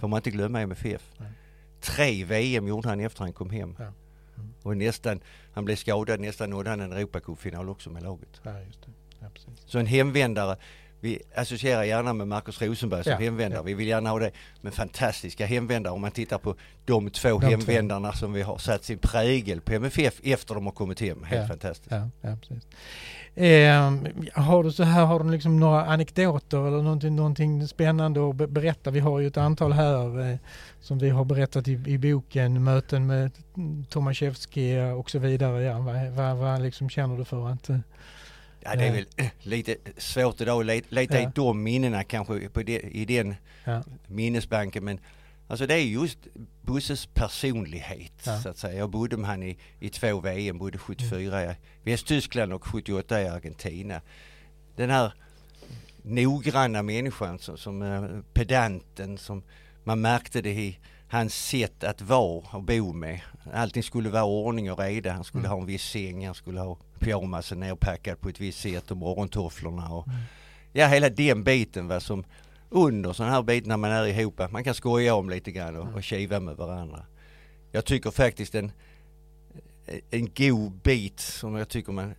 Får 0.00 0.08
man 0.08 0.18
inte 0.18 0.30
glömma 0.30 0.60
MFF. 0.60 1.10
Nej. 1.18 1.28
Tre 1.80 2.24
VM 2.24 2.68
gjorde 2.68 2.88
han 2.88 3.00
efter 3.00 3.20
han 3.20 3.32
kom 3.32 3.50
hem. 3.50 3.74
Ja. 3.78 3.84
Mm. 3.84 4.54
Och 4.62 4.76
nästan, 4.76 5.20
han 5.52 5.64
blev 5.64 5.76
skadad, 5.76 6.20
nästan 6.20 6.50
nådde 6.50 6.70
han 6.70 6.80
en 6.80 6.92
Europacupfinal 6.92 7.68
också 7.68 7.90
med 7.90 8.02
laget. 8.02 8.40
Ja, 8.42 8.60
just 8.60 8.82
det. 8.82 8.90
Ja. 9.20 9.26
Så 9.66 9.78
en 9.78 9.86
hemvändare, 9.86 10.56
vi 11.00 11.18
associerar 11.36 11.84
gärna 11.84 12.12
med 12.12 12.28
Marcus 12.28 12.62
Rosenberg 12.62 13.02
som 13.04 13.12
Ja, 13.12 13.18
hemvändare. 13.18 13.58
ja. 13.58 13.62
Vi 13.62 13.74
vill 13.74 13.88
gärna 13.88 14.10
ha 14.10 14.18
det. 14.18 14.30
Men 14.60 14.72
fantastiska 14.72 15.46
hemvändare 15.46 15.94
om 15.94 16.00
man 16.00 16.10
tittar 16.10 16.38
på 16.38 16.54
de 16.84 17.10
två 17.10 17.28
De 17.28 17.40
två. 17.40 17.46
hemvändarna 17.50 18.12
som 18.12 18.32
vi 18.32 18.42
har 18.42 18.58
satt 18.58 18.84
sin 18.84 18.98
prägel 18.98 19.60
på 19.60 19.72
MFF 19.72 20.20
efter 20.22 20.54
de 20.54 20.64
har 20.66 20.72
kommit 20.72 21.00
hem. 21.00 21.24
Helt 21.24 21.40
Ja. 21.42 21.48
fantastiskt. 21.48 21.92
Eh, 23.34 23.92
har 24.44 24.64
du 24.64 24.72
så 24.72 24.82
här, 24.82 25.04
har 25.04 25.20
du 25.24 25.30
liksom 25.30 25.60
några 25.60 25.84
anekdoter 25.86 26.66
eller 26.68 26.82
någonting, 26.82 27.16
någonting 27.16 27.68
spännande 27.68 28.28
att 28.30 28.36
be- 28.36 28.46
berätta? 28.46 28.90
Vi 28.90 29.00
har 29.00 29.18
ju 29.20 29.26
ett 29.26 29.36
antal 29.36 29.72
här 29.72 30.30
eh, 30.30 30.36
som 30.80 30.98
vi 30.98 31.08
har 31.10 31.24
berättat 31.24 31.68
i, 31.68 31.72
i 31.86 31.98
boken, 31.98 32.64
möten 32.64 33.06
med 33.06 33.30
Tomaszewski 33.88 34.76
och 34.96 35.10
så 35.10 35.18
vidare. 35.18 35.62
Ja, 35.62 35.78
vad, 35.78 36.06
vad, 36.10 36.36
vad 36.36 36.62
liksom 36.62 36.90
känner 36.90 37.16
du 37.18 37.24
för 37.24 37.48
att... 37.48 37.70
Eh, 37.70 37.78
Ja, 38.60 38.74
det 38.76 38.84
är 38.86 38.92
väl 38.92 39.06
eh, 39.16 39.26
lite 39.42 39.76
svårt 39.96 40.40
idag 40.40 40.60
att 40.60 40.66
le- 40.66 40.82
leta 40.88 41.20
Ja. 41.22 41.28
i 41.28 41.32
de 41.34 41.62
minnena 41.62 42.04
kanske 42.04 42.48
på 42.48 42.62
det, 42.62 42.80
i 42.80 43.04
den 43.04 43.34
ja, 43.64 43.82
minnesbanken. 44.06 44.84
Men 44.84 45.00
alltså 45.48 45.66
det 45.66 45.74
är 45.74 45.78
just 45.84 46.18
Busses 46.62 47.06
personlighet 47.06 48.12
Ja. 48.26 48.40
så 48.40 48.48
att 48.48 48.58
säga. 48.58 48.78
Jag 48.78 48.90
bodde 48.90 49.16
med 49.16 49.30
han 49.30 49.42
i, 49.42 49.56
i 49.80 49.88
två 49.90 50.20
VM, 50.20 50.58
både 50.58 50.78
74 50.78 51.44
i 51.52 51.56
Västtyskland 51.82 52.52
och 52.52 52.64
78 52.66 53.22
i 53.22 53.28
Argentina. 53.28 54.00
Den 54.76 54.90
här 54.90 55.12
noggranna 56.02 56.82
människan 56.82 57.38
som, 57.38 57.56
som 57.58 57.82
eh, 57.82 58.04
pedanten 58.32 59.18
som 59.18 59.42
man 59.84 60.00
märkte 60.00 60.42
det 60.42 60.50
i 60.52 60.78
hans 61.10 61.34
sätt 61.48 61.84
att 61.84 62.00
vara 62.02 62.44
och 62.52 62.62
bo 62.62 62.92
med. 62.92 63.20
Allting 63.52 63.82
skulle 63.82 64.08
vara 64.10 64.24
ordning 64.24 64.72
och 64.72 64.78
reda. 64.78 65.12
Han 65.12 65.24
skulle 65.24 65.40
Mm. 65.44 65.50
ha 65.52 65.60
en 65.60 65.66
viss 65.66 65.82
säng, 65.90 66.26
han 66.26 66.34
skulle 66.34 66.60
ha 66.60 66.78
pyjamasen 66.98 67.60
nerpackad 67.60 68.20
på 68.20 68.28
ett 68.28 68.40
visst 68.40 68.60
sätt 68.60 68.90
och 68.90 68.96
morgontofflorna 68.96 69.88
och 69.88 70.06
Mm. 70.08 70.20
ja 70.72 70.86
hela 70.86 71.08
den 71.08 71.44
biten 71.44 71.88
var 71.88 72.00
som 72.00 72.24
under 72.70 73.12
sån 73.12 73.28
här 73.28 73.42
bit 73.42 73.66
när 73.66 73.76
man 73.76 73.90
är 73.90 74.06
ihop. 74.06 74.50
Man 74.50 74.64
kan 74.64 74.74
skoja 74.74 75.14
om 75.14 75.30
lite 75.30 75.52
grann 75.52 75.76
och, 75.76 75.94
och 75.94 76.04
kiva 76.04 76.40
med 76.40 76.56
varandra. 76.56 77.06
Jag 77.72 77.84
tycker 77.84 78.10
faktiskt 78.10 78.54
en, 78.54 78.72
en 80.10 80.28
god 80.36 80.72
bit 80.72 81.20
som 81.20 81.54
jag 81.56 81.68
tycker 81.68 81.92
man 81.92 82.14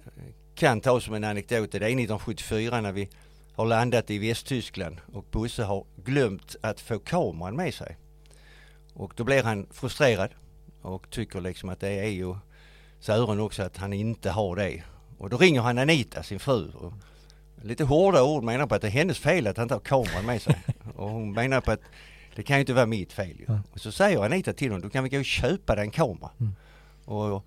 kan 0.55 0.81
ta 0.81 0.99
som 1.01 1.13
en 1.13 1.23
anekdot. 1.23 1.71
Det 1.71 1.77
är 1.77 1.81
1974 1.81 2.81
när 2.81 2.91
vi 2.91 3.09
har 3.53 3.65
landat 3.65 4.09
i 4.09 4.17
Västtyskland 4.17 5.01
och 5.13 5.25
Bosse 5.31 5.63
har 5.63 5.85
glömt 5.95 6.55
att 6.61 6.79
få 6.79 6.99
kameran 6.99 7.55
med 7.55 7.73
sig. 7.73 7.97
Och 8.93 9.13
då 9.15 9.23
blir 9.23 9.43
han 9.43 9.67
frustrerad 9.71 10.29
och 10.81 11.09
tycker 11.09 11.41
liksom 11.41 11.69
att 11.69 11.79
det 11.79 11.89
är 11.89 12.09
ju 12.09 12.35
Sören 12.99 13.39
också 13.39 13.63
att 13.63 13.77
han 13.77 13.93
inte 13.93 14.29
har 14.29 14.55
det. 14.55 14.83
Och 15.17 15.29
då 15.29 15.37
ringer 15.37 15.61
han 15.61 15.77
Anita, 15.77 16.23
sin 16.23 16.39
fru. 16.39 16.71
Och 16.71 16.93
lite 17.61 17.83
hårda 17.83 18.23
ord 18.23 18.43
menar 18.43 18.67
på 18.67 18.75
att 18.75 18.81
det 18.81 18.87
är 18.87 18.91
hennes 18.91 19.19
fel 19.19 19.47
att 19.47 19.57
han 19.57 19.63
inte 19.63 19.75
har 19.75 19.79
kameran 19.79 20.25
med 20.25 20.41
sig. 20.41 20.55
Och 20.95 21.09
hon 21.09 21.31
menar 21.31 21.61
på 21.61 21.71
att 21.71 21.81
det 22.35 22.43
kan 22.43 22.57
ju 22.57 22.59
inte 22.59 22.73
vara 22.73 22.85
mitt 22.85 23.13
fel 23.13 23.39
ju. 23.39 23.45
Ja. 23.47 23.59
Och 23.71 23.79
så 23.79 23.91
säger 23.91 24.25
Anita 24.25 24.53
till 24.53 24.71
honom, 24.71 24.81
du 24.81 24.89
kan 24.89 25.03
väl 25.03 25.11
gå 25.11 25.17
och 25.17 25.25
köpa 25.25 25.75
dig 25.75 25.85
en 25.85 25.91
kamera. 25.91 26.29
Mm. 26.39 26.55
Och 27.05 27.45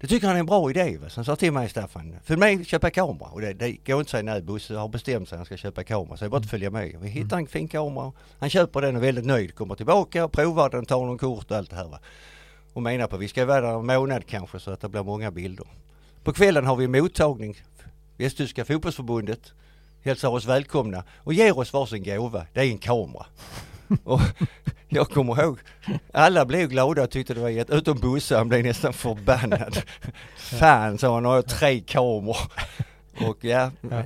det 0.00 0.06
tycker 0.08 0.26
han 0.26 0.36
är 0.36 0.40
en 0.40 0.46
bra 0.46 0.70
idé. 0.70 0.98
Va? 0.98 1.08
Så 1.08 1.18
han 1.18 1.24
sa 1.24 1.36
till 1.36 1.52
mig, 1.52 1.68
Staffan, 1.68 2.16
följ 2.24 2.40
med 2.40 2.60
och 2.60 2.66
köpa 2.66 2.90
kamera. 2.90 3.28
Och 3.28 3.40
det, 3.40 3.52
det 3.52 3.72
går 3.72 4.00
inte 4.00 4.00
att 4.00 4.08
säga 4.08 4.22
nej, 4.22 4.42
Bosse 4.42 4.74
har 4.74 4.88
bestämt 4.88 5.28
sig 5.28 5.36
att 5.36 5.38
han 5.38 5.46
ska 5.46 5.56
köpa 5.56 5.84
kamera. 5.84 6.16
Så 6.16 6.24
det 6.24 6.26
är 6.26 6.30
bara 6.30 6.40
att 6.40 6.50
följa 6.50 6.70
med. 6.70 6.96
Vi 7.00 7.08
hittar 7.08 7.38
en 7.38 7.46
fin 7.46 7.68
kamera. 7.68 8.12
Han 8.38 8.50
köper 8.50 8.80
den 8.80 8.96
och 8.96 9.02
är 9.02 9.06
väldigt 9.06 9.26
nöjd. 9.26 9.54
Kommer 9.54 9.74
tillbaka 9.74 10.24
och 10.24 10.32
provar 10.32 10.70
den, 10.70 10.86
tar 10.86 11.06
någon 11.06 11.18
kort 11.18 11.50
och 11.50 11.56
allt 11.56 11.70
det 11.70 11.76
här. 11.76 11.88
Va? 11.88 11.98
Och 12.74 12.82
menar 12.82 13.06
på, 13.06 13.16
vi 13.16 13.28
ska 13.28 13.46
vara 13.46 13.60
där 13.60 13.78
en 13.78 13.86
månad 13.86 14.26
kanske 14.26 14.60
så 14.60 14.70
att 14.70 14.80
det 14.80 14.88
blir 14.88 15.02
många 15.02 15.30
bilder. 15.30 15.66
På 16.24 16.32
kvällen 16.32 16.66
har 16.66 16.76
vi 16.76 16.88
mottagning. 16.88 17.56
Västtyska 18.16 18.64
fotbollsförbundet 18.64 19.52
hälsar 20.02 20.28
oss 20.28 20.44
välkomna 20.44 21.04
och 21.16 21.34
ger 21.34 21.58
oss 21.58 21.72
varsin 21.72 22.02
gåva. 22.02 22.46
Det 22.52 22.60
är 22.60 22.64
en 22.64 22.78
kamera. 22.78 23.26
och 24.04 24.20
jag 24.88 25.10
kommer 25.10 25.42
ihåg, 25.42 25.58
alla 26.12 26.44
blev 26.44 26.68
glada 26.68 27.02
och 27.02 27.10
tyckte 27.10 27.34
det 27.34 27.40
var 27.40 27.48
jätte... 27.48 27.74
Utom 27.74 27.98
Bosse, 27.98 28.36
han 28.36 28.48
blev 28.48 28.64
nästan 28.64 28.92
förbannad. 28.92 29.82
Fan, 30.36 30.98
sa 30.98 31.14
han, 31.14 31.24
har 31.24 31.34
jag 31.34 31.48
tre 31.48 31.80
kameror. 31.80 32.36
Och 33.20 33.44
ja, 33.44 33.70
Ja. 33.90 34.02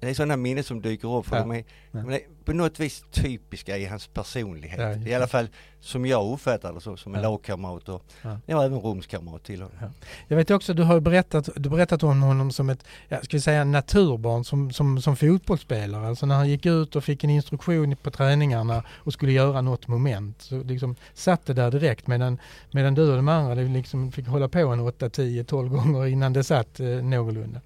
det 0.00 0.08
är 0.10 0.14
sådana 0.14 0.36
minnen 0.36 0.64
som 0.64 0.82
dyker 0.82 1.16
upp 1.18 1.26
för 1.26 1.36
Ja. 1.36 1.42
de 1.42 1.52
är, 1.52 1.64
det 1.92 2.14
är 2.14 2.20
på 2.44 2.52
något 2.52 2.80
vis 2.80 3.04
typiska 3.10 3.78
i 3.78 3.84
hans 3.86 4.06
personlighet. 4.06 4.80
Ja, 4.80 5.10
I 5.10 5.14
alla 5.14 5.26
fall 5.26 5.48
som 5.80 6.06
jag 6.06 6.32
uppfattar 6.32 6.72
det 6.72 6.80
så, 6.80 6.96
som 6.96 7.14
en 7.14 7.22
lagkamrat 7.22 7.88
och 7.88 8.02
Ja. 8.22 8.38
även 8.64 8.78
rumskamrat 8.80 9.44
till 9.44 9.62
honom. 9.62 9.76
Ja. 9.80 9.86
Jag 10.28 10.36
vet 10.36 10.50
också, 10.50 10.74
du 10.74 10.82
har 10.82 11.00
berättat, 11.00 11.48
du 11.56 11.68
berättat 11.70 12.02
om 12.02 12.22
honom 12.22 12.52
som 12.52 12.70
ett, 12.70 12.84
ja, 13.08 13.18
ska 13.22 13.36
vi 13.36 13.40
säga 13.40 13.64
naturbarn 13.64 14.44
som, 14.44 14.72
som, 14.72 15.02
som 15.02 15.16
fotbollsspelare. 15.16 16.06
Alltså 16.08 16.26
när 16.26 16.34
han 16.34 16.48
gick 16.48 16.66
ut 16.66 16.96
och 16.96 17.04
fick 17.04 17.24
en 17.24 17.30
instruktion 17.30 17.96
på 17.96 18.10
träningarna 18.10 18.84
och 18.88 19.12
skulle 19.12 19.32
göra 19.32 19.60
något 19.60 19.88
moment. 19.88 20.42
Så 20.42 20.62
liksom 20.62 20.96
satt 21.14 21.46
det 21.46 21.52
där 21.54 21.70
direkt 21.70 22.06
medan, 22.06 22.38
medan 22.70 22.94
du 22.94 23.10
och 23.10 23.16
de 23.16 23.28
andra 23.28 23.54
liksom 23.54 24.12
fick 24.12 24.26
hålla 24.26 24.48
på 24.48 24.58
en 24.58 24.80
8, 24.80 25.10
10, 25.10 25.44
12 25.44 25.68
gånger 25.68 26.06
innan 26.06 26.32
det 26.32 26.44
satt 26.44 26.80
eh, 26.80 26.86
någorlunda. 26.86 27.60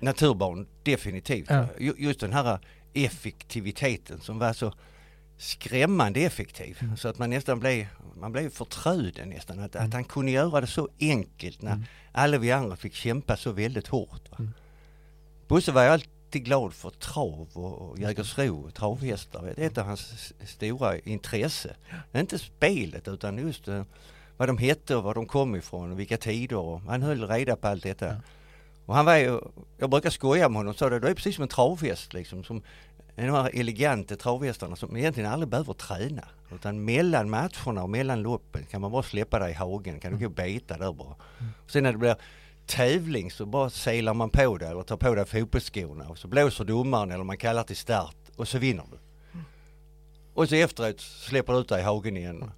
Naturbarn, 0.00 0.66
definitivt. 0.82 1.50
Ja. 1.50 1.66
Ju- 1.78 1.94
Just 1.98 2.20
den 2.20 2.32
här 2.32 2.58
effektiviteten 2.94 4.20
som 4.20 4.38
var 4.38 4.52
så 4.52 4.72
skrämmande 5.36 6.20
effektiv. 6.20 6.78
Mm. 6.80 6.96
Så 6.96 7.08
att 7.08 7.18
man 7.18 7.30
nästan 7.30 7.60
blev, 7.60 7.86
man 8.16 8.32
blev 8.32 8.50
förtröden 8.50 9.28
nästan. 9.28 9.58
Att, 9.58 9.76
att 9.76 9.92
han 9.92 10.04
kunde 10.04 10.30
göra 10.32 10.60
det 10.60 10.66
så 10.66 10.88
enkelt 11.00 11.62
när 11.62 11.72
Mm. 11.72 11.84
alla 12.12 12.38
vi 12.38 12.52
andra 12.52 12.76
fick 12.76 12.94
kämpa 12.94 13.36
så 13.36 13.52
väldigt 13.52 13.86
hårt. 13.88 14.30
Va? 14.30 14.36
Mm. 14.38 14.52
Bosse 15.48 15.72
var 15.72 15.82
ju 15.82 15.88
alltid 15.88 16.44
glad 16.44 16.72
för 16.74 16.90
trav 16.90 17.48
och, 17.52 17.90
och 17.90 17.98
Jägersro 17.98 18.66
och 18.66 18.74
travhästar. 18.74 19.52
Det 19.56 19.76
är 19.78 19.82
hans 19.82 20.32
stora 20.44 20.98
intresse. 20.98 21.76
Inte 22.14 22.38
spelet 22.38 23.08
utan 23.08 23.38
just 23.38 23.68
eh, 23.68 23.82
vad 24.36 24.48
de 24.48 24.58
hette 24.58 24.96
och 24.96 25.02
var 25.02 25.14
de 25.14 25.26
kom 25.26 25.56
ifrån 25.56 25.92
och 25.92 25.98
vilka 25.98 26.16
tider. 26.16 26.56
Och 26.56 26.80
han 26.80 27.02
höll 27.02 27.28
reda 27.28 27.56
på 27.56 27.68
allt 27.68 27.82
detta. 27.82 28.16
Och 28.88 28.94
han 28.94 29.04
var 29.04 29.16
ju, 29.16 29.40
jag 29.78 29.90
brukar 29.90 30.10
skoja 30.10 30.48
med 30.48 30.56
honom 30.56 30.70
och 30.70 30.78
sa 30.78 30.90
det, 30.90 31.00
du 31.00 31.08
är 31.08 31.14
precis 31.14 31.34
som 31.34 31.42
en 31.42 31.48
travhäst 31.48 32.12
liksom. 32.12 32.44
Som 32.44 32.62
de 33.16 33.30
här 33.30 33.50
eleganta 33.60 34.16
travhästarna 34.16 34.76
som 34.76 34.96
egentligen 34.96 35.32
aldrig 35.32 35.48
behöver 35.48 35.72
träna. 35.72 36.24
Utan 36.54 36.84
mellan 36.84 37.30
matcherna 37.30 37.82
och 37.82 37.90
mellan 37.90 38.22
loppen 38.22 38.64
kan 38.70 38.80
man 38.80 38.90
bara 38.90 39.02
släppa 39.02 39.38
dig 39.38 39.50
i 39.50 39.54
hagen, 39.54 40.00
kan 40.00 40.12
du 40.12 40.18
gå 40.18 40.26
och 40.26 40.32
beta 40.32 40.78
där 40.78 40.92
bara. 40.92 41.14
Och 41.64 41.70
sen 41.70 41.82
när 41.82 41.92
det 41.92 41.98
blir 41.98 42.16
tävling 42.66 43.30
så 43.30 43.46
bara 43.46 43.70
selar 43.70 44.14
man 44.14 44.30
på 44.30 44.58
det 44.58 44.66
eller 44.66 44.82
tar 44.82 44.96
på 44.96 45.14
dig 45.14 45.26
fotbollsskorna 45.26 46.08
och 46.08 46.18
så 46.18 46.28
blåser 46.28 46.64
domaren 46.64 47.10
eller 47.10 47.24
man 47.24 47.36
kallar 47.36 47.62
till 47.62 47.76
start 47.76 48.16
och 48.36 48.48
så 48.48 48.58
vinner 48.58 48.84
du. 48.90 48.98
Och 50.34 50.48
så 50.48 50.54
efteråt 50.54 51.00
släpper 51.00 51.52
du 51.52 51.58
ut 51.58 51.68
dig 51.68 51.80
i 51.80 51.84
hagen 51.84 52.16
igen. 52.16 52.50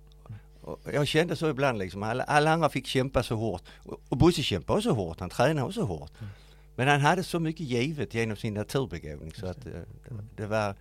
Och 0.61 0.81
jag 0.93 1.07
kände 1.09 1.37
så 1.37 1.51
ibland 1.51 1.79
liksom, 1.79 2.03
alla, 2.03 2.25
alla 2.25 2.53
andra 2.53 2.69
fick 2.69 2.87
kämpa 2.87 3.23
så 3.23 3.37
hårt. 3.37 3.63
Och, 3.79 4.01
och 4.09 4.17
Bosse 4.17 4.43
kämpade 4.43 4.79
också 4.79 4.91
hårt, 4.91 5.21
han 5.21 5.31
tränade 5.31 5.67
också 5.67 5.83
hårt. 5.83 6.13
Men 6.77 6.89
han 6.89 7.01
hade 7.01 7.23
så 7.23 7.41
mycket 7.41 7.67
givet 7.67 8.15
genom 8.15 8.37
sin 8.37 8.55
naturbegåvning 8.55 9.33
så 9.33 9.47
att 9.47 9.67
eh, 9.67 9.73
det, 9.73 10.25
det 10.37 10.47
var 10.47 10.75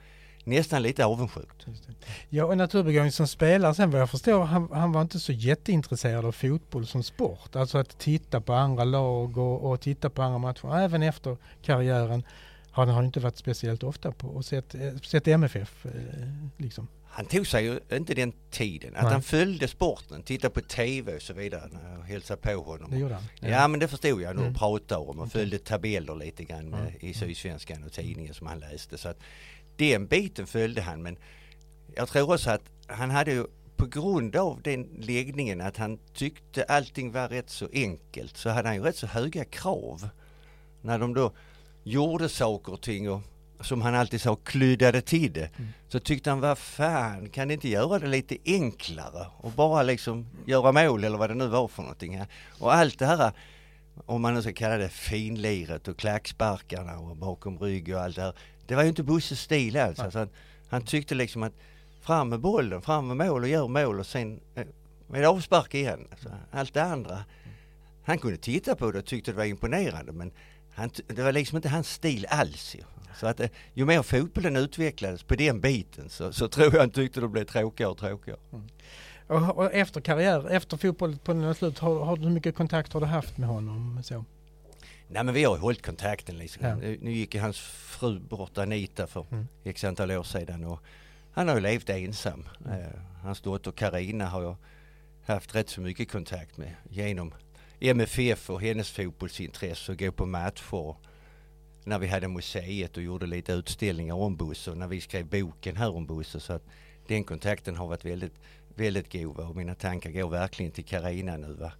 nästan 0.44 0.82
lite 0.82 1.06
avundsjukt. 1.06 1.66
Ja, 2.30 2.46
och 2.46 2.58
naturbegåvning 2.58 3.12
som 3.12 3.28
spelare 3.28 3.76
sen 3.76 3.92
vad 3.92 4.02
jag 4.02 4.10
förstår, 4.10 4.44
han, 4.44 4.70
han 4.74 4.92
var 4.92 5.02
inte 5.02 5.20
så 5.20 5.32
jätteintresserad 5.32 6.26
av 6.26 6.32
fotboll 6.32 6.88
som 6.88 7.04
sport. 7.04 7.56
Alltså 7.56 7.78
att 7.78 8.00
titta 8.00 8.42
på 8.42 8.54
andra 8.54 8.84
lag 8.84 9.38
och, 9.38 9.72
och 9.72 9.82
titta 9.82 10.10
på 10.10 10.22
andra 10.22 10.38
matcher. 10.38 10.78
Även 10.78 11.04
efter 11.04 11.38
karriären 11.62 12.24
han 12.80 12.90
har 12.90 13.04
inte 13.04 13.20
varit 13.20 13.38
speciellt 13.38 13.84
ofta 13.84 14.12
på 14.12 14.28
och 14.28 14.46
sett, 14.46 14.76
eh, 14.76 14.96
sett 14.98 15.28
MFF. 15.28 15.86
eh, 15.86 15.92
Liksom. 16.58 16.88
Han 17.12 17.26
tog 17.26 17.48
sig 17.48 17.64
ju 17.66 17.80
inte 17.92 18.14
den 18.14 18.34
tiden. 18.52 18.96
Att 18.96 19.04
Nej. 19.04 19.12
han 19.12 19.22
följde 19.22 19.68
sporten, 19.68 20.24
tittade 20.24 20.54
på 20.54 20.62
TV 20.62 21.16
och 21.16 21.22
så 21.22 21.34
vidare 21.34 21.70
när 21.72 21.94
jag 21.98 22.02
hälsade 22.04 22.42
på 22.42 22.62
honom. 22.62 22.92
Det 22.92 22.98
gjorde 22.98 23.14
han. 23.14 23.24
Ja 23.40 23.68
men 23.68 23.80
det 23.80 23.88
förstod 23.88 24.22
jag 24.22 24.36
nog 24.36 24.44
Mm. 24.46 24.56
pratade 24.56 25.02
om 25.10 25.20
och 25.20 25.32
följde 25.32 25.60
tabeller 25.60 26.16
lite 26.16 26.44
grann 26.44 26.74
Mm. 26.74 26.94
i 27.00 27.14
Sydsvenskan 27.14 27.84
och 27.84 27.92
tidningen 27.92 28.34
som 28.34 28.48
han 28.48 28.60
läste. 28.60 28.98
Så 28.98 29.10
att 29.10 29.18
den 29.76 30.08
biten 30.08 30.48
följde 30.48 30.82
han 30.82 31.02
men 31.04 31.18
jag 31.96 32.08
tror 32.10 32.34
också 32.34 32.50
att 32.50 32.62
han 32.88 33.12
hade 33.12 33.32
ju 33.32 33.46
på 33.76 33.86
grund 33.86 34.36
av 34.36 34.62
den 34.62 34.84
läggningen 35.00 35.62
att 35.62 35.78
han 35.78 36.00
tyckte 36.14 36.64
allting 36.64 37.12
var 37.12 37.28
rätt 37.30 37.50
så 37.50 37.68
enkelt 37.74 38.38
så 38.38 38.50
hade 38.50 38.68
han 38.68 38.76
ju 38.78 38.84
rätt 38.84 38.96
så 38.96 39.08
höga 39.08 39.46
krav. 39.46 40.10
När 40.82 41.00
de 41.00 41.14
då 41.14 41.32
gjorde 41.84 42.30
saker 42.30 42.74
och 42.74 42.82
ting 42.82 43.10
och 43.10 43.22
som 43.62 43.82
han 43.82 43.96
alltid 43.96 44.22
sa 44.22 44.36
kryddade 44.36 45.02
till 45.02 45.34
det 45.34 45.50
Mm. 45.58 45.70
så 45.88 46.00
tyckte 46.00 46.30
han 46.30 46.40
vad 46.40 46.58
fan 46.58 47.30
kan 47.30 47.48
ni 47.48 47.54
inte 47.54 47.70
göra 47.70 48.00
det 48.00 48.08
lite 48.08 48.38
enklare 48.46 49.28
och 49.38 49.52
bara 49.52 49.84
liksom 49.84 50.28
göra 50.46 50.72
mål 50.72 51.04
eller 51.04 51.18
vad 51.18 51.30
det 51.30 51.34
nu 51.36 51.48
var 51.48 51.68
för 51.68 51.82
någonting. 51.82 52.22
Och 52.60 52.74
allt 52.74 53.00
det 53.00 53.06
här 53.06 53.32
om 54.06 54.22
man 54.22 54.34
nu 54.34 54.42
ska 54.42 54.54
kalla 54.54 54.78
det 54.78 54.90
finliret 54.90 55.88
och 55.88 55.98
klacksparkarna 55.98 57.00
och 57.00 57.16
bakom 57.18 57.60
rygg 57.60 57.94
och 57.96 58.02
allt 58.02 58.16
det 58.16 58.22
här. 58.22 58.34
Det 58.68 58.76
var 58.76 58.84
ju 58.84 58.90
inte 58.90 59.04
Busses 59.04 59.42
stil 59.42 59.78
alls. 59.78 60.00
Alltså 60.00 60.20
han, 60.20 60.30
han 60.70 60.82
tyckte 60.82 61.16
liksom 61.16 61.44
att 61.44 61.54
fram 62.02 62.30
med 62.30 62.40
bollen, 62.40 62.82
fram 62.82 63.08
med 63.08 63.18
mål 63.28 63.44
och 63.44 63.50
gör 63.50 63.68
mål 63.68 64.00
och 64.00 64.06
sen 64.06 64.40
eh, 64.56 64.66
med 65.08 65.26
avspark 65.26 65.74
igen. 65.76 66.08
Alltså, 66.12 66.30
allt 66.52 66.74
det 66.74 66.84
andra. 66.84 67.24
Han 68.04 68.18
kunde 68.18 68.38
titta 68.38 68.76
på 68.76 68.92
det 68.92 69.00
och 69.00 69.06
tyckte 69.06 69.32
det 69.32 69.38
var 69.38 69.46
imponerande 69.46 70.12
men 70.12 70.32
han, 70.80 70.90
det 71.08 71.24
var 71.24 71.32
liksom 71.32 71.56
inte 71.56 71.70
hans 71.70 71.90
stil 71.90 72.26
alls. 72.30 72.76
Ju. 72.76 72.82
Så 73.16 73.28
att 73.28 73.40
eh, 73.40 73.50
ju 73.74 73.86
mer 73.86 74.04
fotbollen 74.04 74.56
utvecklades 74.56 75.24
på 75.24 75.36
den 75.36 75.62
biten 75.62 76.10
så, 76.10 76.34
så 76.34 76.48
tror 76.48 76.74
jag 76.74 76.80
han 76.80 76.90
tyckte 76.90 77.22
det 77.22 77.28
blev 77.28 77.46
tråkigare 77.46 77.92
och 77.92 77.98
tråkigare. 77.98 78.40
Mm. 78.54 78.68
Och, 79.28 79.58
och, 79.58 79.74
efter 79.74 80.02
karriär, 80.02 80.50
efter 80.50 80.78
fotbollen 80.78 81.44
är 81.44 81.54
slut, 81.54 81.80
har, 81.80 82.06
har, 82.06 82.18
hur 82.18 82.30
mycket 82.30 82.56
kontakt 82.56 82.94
har 82.94 83.00
du 83.02 83.08
haft 83.08 83.38
med 83.38 83.50
honom? 83.50 84.04
Så? 84.04 84.26
Nej 85.08 85.24
men 85.24 85.34
vi 85.34 85.44
har 85.44 85.58
hållit 85.58 85.86
kontakten 85.86 86.38
liksom. 86.38 86.66
Ja. 86.66 86.76
Nu 86.76 87.12
gick 87.12 87.36
ju 87.36 87.42
hans 87.42 87.60
fru 87.60 88.20
bort 88.20 88.58
Anita 88.58 89.08
för 89.08 89.26
mm. 89.32 89.48
x 89.64 89.84
antal 89.84 90.12
år 90.12 90.24
sedan 90.24 90.64
och 90.64 90.80
han 91.32 91.48
har 91.48 91.56
ju 91.56 91.62
levt 91.62 91.90
ensam. 91.90 92.46
Mm. 92.66 92.80
Uh, 92.80 92.86
hans 93.24 93.42
dotter 93.42 93.72
Karina 93.72 94.26
har 94.26 94.42
jag 94.44 94.56
haft 95.26 95.56
rätt 95.56 95.70
så 95.70 95.82
mycket 95.82 96.12
kontakt 96.12 96.58
med 96.58 96.76
genom 96.90 97.34
MFF 97.80 98.50
och 98.50 98.62
hennes 98.62 98.92
fotbollsintresse 98.92 99.92
och 99.92 100.00
gå 100.00 100.12
på 100.12 100.26
matcher. 100.26 100.96
När 101.84 102.00
vi 102.00 102.08
hade 102.08 102.28
museet 102.28 102.98
och 102.98 103.04
gjorde 103.04 103.26
lite 103.26 103.54
utställningar 103.54 104.16
om 104.16 104.36
Bosse 104.36 104.72
och 104.72 104.78
när 104.78 104.88
vi 104.88 105.02
skrev 105.02 105.26
boken 105.26 105.76
här 105.78 105.96
om 105.96 106.06
Bosse 106.06 106.40
så 106.40 106.54
att 106.54 106.64
den 107.08 107.24
kontakten 107.24 107.76
har 107.76 107.88
varit 107.88 108.06
väldigt, 108.06 108.36
väldigt 108.76 109.12
god 109.12 109.40
och 109.40 109.56
mina 109.56 109.76
tankar 109.76 110.12
går 110.12 110.30
verkligen 110.30 110.72
till 110.72 110.86
Karina 110.86 111.38
nu. 111.38 111.54
Va? 111.54 111.72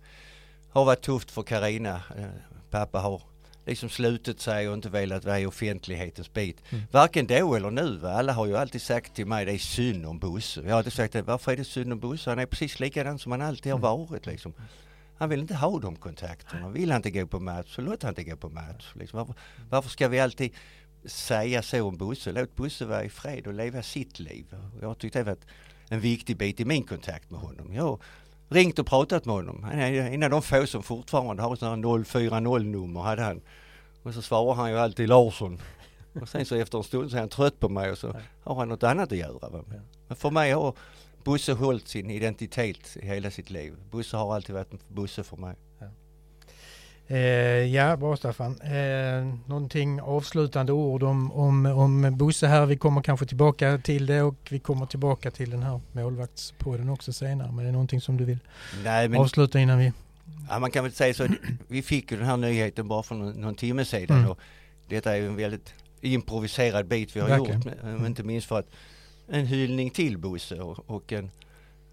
Har 0.70 0.86
varit 0.86 1.02
tufft 1.02 1.32
för 1.32 1.44
Karina. 1.44 2.02
Eh, 2.18 2.26
pappa 2.70 3.00
har 3.00 3.22
liksom 3.66 3.90
slutit 3.90 4.42
sig 4.42 4.70
och 4.70 4.74
inte 4.74 4.90
velat 4.90 5.26
vara 5.26 5.40
i 5.40 5.46
offentlighetens 5.46 6.34
bit. 6.34 6.58
Mm. 6.70 6.84
Varken 6.92 7.28
då 7.28 7.56
eller 7.56 7.72
nu. 7.72 7.98
Va? 7.98 8.12
Alla 8.12 8.34
har 8.34 8.46
ju 8.46 8.58
alltid 8.58 8.82
sagt 8.82 9.16
till 9.16 9.26
mig 9.26 9.46
det 9.46 9.54
är 9.54 9.58
synd 9.58 10.06
om 10.06 10.20
Bosse. 10.20 10.62
Jag 10.62 10.70
har 10.70 10.78
alltid 10.78 10.94
sagt 10.94 11.16
varför 11.16 11.52
är 11.52 11.58
det 11.58 11.66
synd 11.66 11.94
om 11.94 12.00
Bosse? 12.00 12.30
Han 12.30 12.40
är 12.40 12.46
precis 12.46 12.80
likadan 12.80 13.20
som 13.20 13.32
han 13.32 13.42
alltid 13.42 13.72
har 13.72 13.80
mm. 13.80 14.08
varit. 14.08 14.26
Liksom. 14.26 14.54
Han 15.20 15.30
vill 15.30 15.40
inte 15.40 15.56
ha 15.56 15.80
de 15.80 15.96
kontakterna. 15.96 16.70
Vill 16.70 16.92
han 16.92 17.00
inte 17.00 17.12
gå 17.12 17.28
på 17.28 17.40
match 17.40 17.76
så 17.76 17.82
låt 17.82 18.04
han 18.04 18.10
inte 18.10 18.24
gå 18.24 18.38
på 18.38 18.50
match. 18.50 18.92
Liksom. 18.94 19.18
Varför, 19.18 19.36
varför, 19.70 19.90
ska 19.90 20.08
vi 20.08 20.20
alltid 20.20 20.52
säga 21.06 21.62
så 21.62 21.88
om 21.88 21.98
Bosse? 21.98 22.32
Låt 22.32 22.56
Bosse 22.56 22.86
vara 22.86 23.04
i 23.04 23.10
fred 23.10 23.48
och 23.48 23.54
leva 23.54 23.84
sitt 23.84 24.20
liv. 24.20 24.56
Jag 24.82 24.88
har 24.88 24.96
tyckt 24.96 25.14
det 25.14 25.24
varit 25.24 25.46
en 25.90 26.00
viktig 26.00 26.38
bit 26.38 26.60
i 26.60 26.66
min 26.66 26.84
kontakt 26.84 27.32
med 27.32 27.40
honom. 27.40 27.74
Jag 27.74 27.84
har 27.84 28.00
ringt 28.50 28.80
och 28.80 28.88
pratat 28.88 29.26
med 29.26 29.36
honom. 29.36 29.64
Han 29.64 29.80
är 29.80 29.94
en 29.94 30.24
av 30.24 30.30
de 30.30 30.42
få 30.42 30.68
som 30.68 30.84
fortfarande 30.84 31.44
har 31.44 31.54
ett 31.54 31.62
040-nummer 31.62 33.02
hade 33.02 33.22
han. 33.22 33.42
Och 34.04 34.14
så 34.14 34.22
svarar 34.22 34.56
han 34.56 34.72
ju 34.72 34.78
alltid 34.78 35.10
Larsson. 35.10 35.60
Och 36.22 36.30
sen 36.30 36.46
så 36.46 36.56
efter 36.56 36.78
en 36.78 36.84
stund 36.84 37.12
så 37.12 37.16
är 37.16 37.20
han 37.20 37.30
trött 37.30 37.60
på 37.60 37.70
mig 37.70 37.92
och 37.92 37.98
så 37.98 38.16
har 38.44 38.56
han 38.56 38.70
något 38.70 38.84
annat 38.84 39.12
att 39.12 39.18
göra. 39.18 39.64
Men 40.08 40.18
för 40.18 40.32
mig 40.32 40.52
har 40.52 40.76
Bosse 41.24 41.54
hållit 41.54 41.88
sin 41.88 42.10
identitet 42.10 42.98
i 43.02 43.06
hela 43.06 43.32
sitt 43.32 43.50
liv. 43.50 43.74
Bosse 43.92 44.18
har 44.18 44.36
alltid 44.36 44.56
varit 44.56 44.90
Bosse 44.90 45.24
för 45.24 45.38
mig. 45.38 45.56
Ja, 45.80 45.88
eh, 47.16 47.66
ja 47.76 47.98
bra 47.98 48.18
Staffan. 48.18 48.62
Eh, 48.62 49.50
någonting 49.50 50.02
avslutande 50.02 50.72
ord 50.72 51.04
om, 51.04 51.32
om, 51.32 51.66
om 51.66 52.18
Bosse 52.18 52.48
här. 52.48 52.66
Vi 52.66 52.78
kommer 52.78 53.02
kanske 53.02 53.26
tillbaka 53.26 53.78
till 53.78 54.06
det 54.06 54.22
och 54.22 54.36
vi 54.50 54.60
kommer 54.60 54.86
tillbaka 54.86 55.32
till 55.32 55.50
den 55.50 55.64
här 55.64 55.82
målvaktspodden 55.92 56.90
också 56.90 57.14
senare. 57.14 57.52
Men 57.52 57.64
det 57.64 57.70
är 57.70 57.72
någonting 57.72 58.02
som 58.02 58.18
du 58.18 58.26
vill 58.26 58.40
Nej, 58.84 59.08
men, 59.08 59.20
avsluta 59.20 59.60
innan 59.60 59.80
vi... 59.80 59.92
Ja 60.50 60.60
man 60.60 60.72
kan 60.72 60.84
väl 60.84 60.94
säga 60.94 61.14
så. 61.14 61.28
Vi 61.68 61.82
fick 61.82 62.12
ju 62.12 62.18
den 62.18 62.26
här 62.26 62.38
nyheten 62.38 62.88
bara 62.88 63.04
för 63.04 63.16
någon, 63.16 63.42
någon 63.42 63.56
timme 63.56 63.86
sedan. 63.86 64.18
Mm. 64.18 64.32
Och 64.32 64.40
detta 64.88 65.12
är 65.12 65.16
ju 65.16 65.28
en 65.28 65.36
väldigt 65.36 65.74
improviserad 66.02 66.88
bit 66.88 67.16
vi 67.16 67.20
har 67.20 67.28
Verkligen. 67.28 67.62
gjort. 67.62 67.84
Men, 67.84 68.06
inte 68.06 68.24
minst 68.24 68.48
för 68.48 68.60
att 68.60 68.70
en 69.32 69.46
hyllning 69.46 69.90
till 69.90 70.18
Bosse 70.18 70.60
och, 70.60 70.90
och 70.90 71.14
en, 71.14 71.32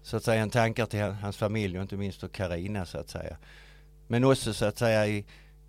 så 0.01 0.17
att 0.17 0.23
säga, 0.23 0.41
en 0.41 0.49
tankar 0.49 0.85
till 0.85 1.01
hans 1.01 1.37
familj 1.37 1.77
och 1.77 1.81
inte 1.81 1.97
minst 1.97 2.19
till 2.19 2.29
Karina 2.29 2.85
så 2.85 2.97
att 2.97 3.09
säga. 3.09 3.37
Men 4.07 4.23
också 4.23 4.53
så 4.53 4.65
att 4.65 4.77
säga 4.77 5.07
i, 5.07 5.25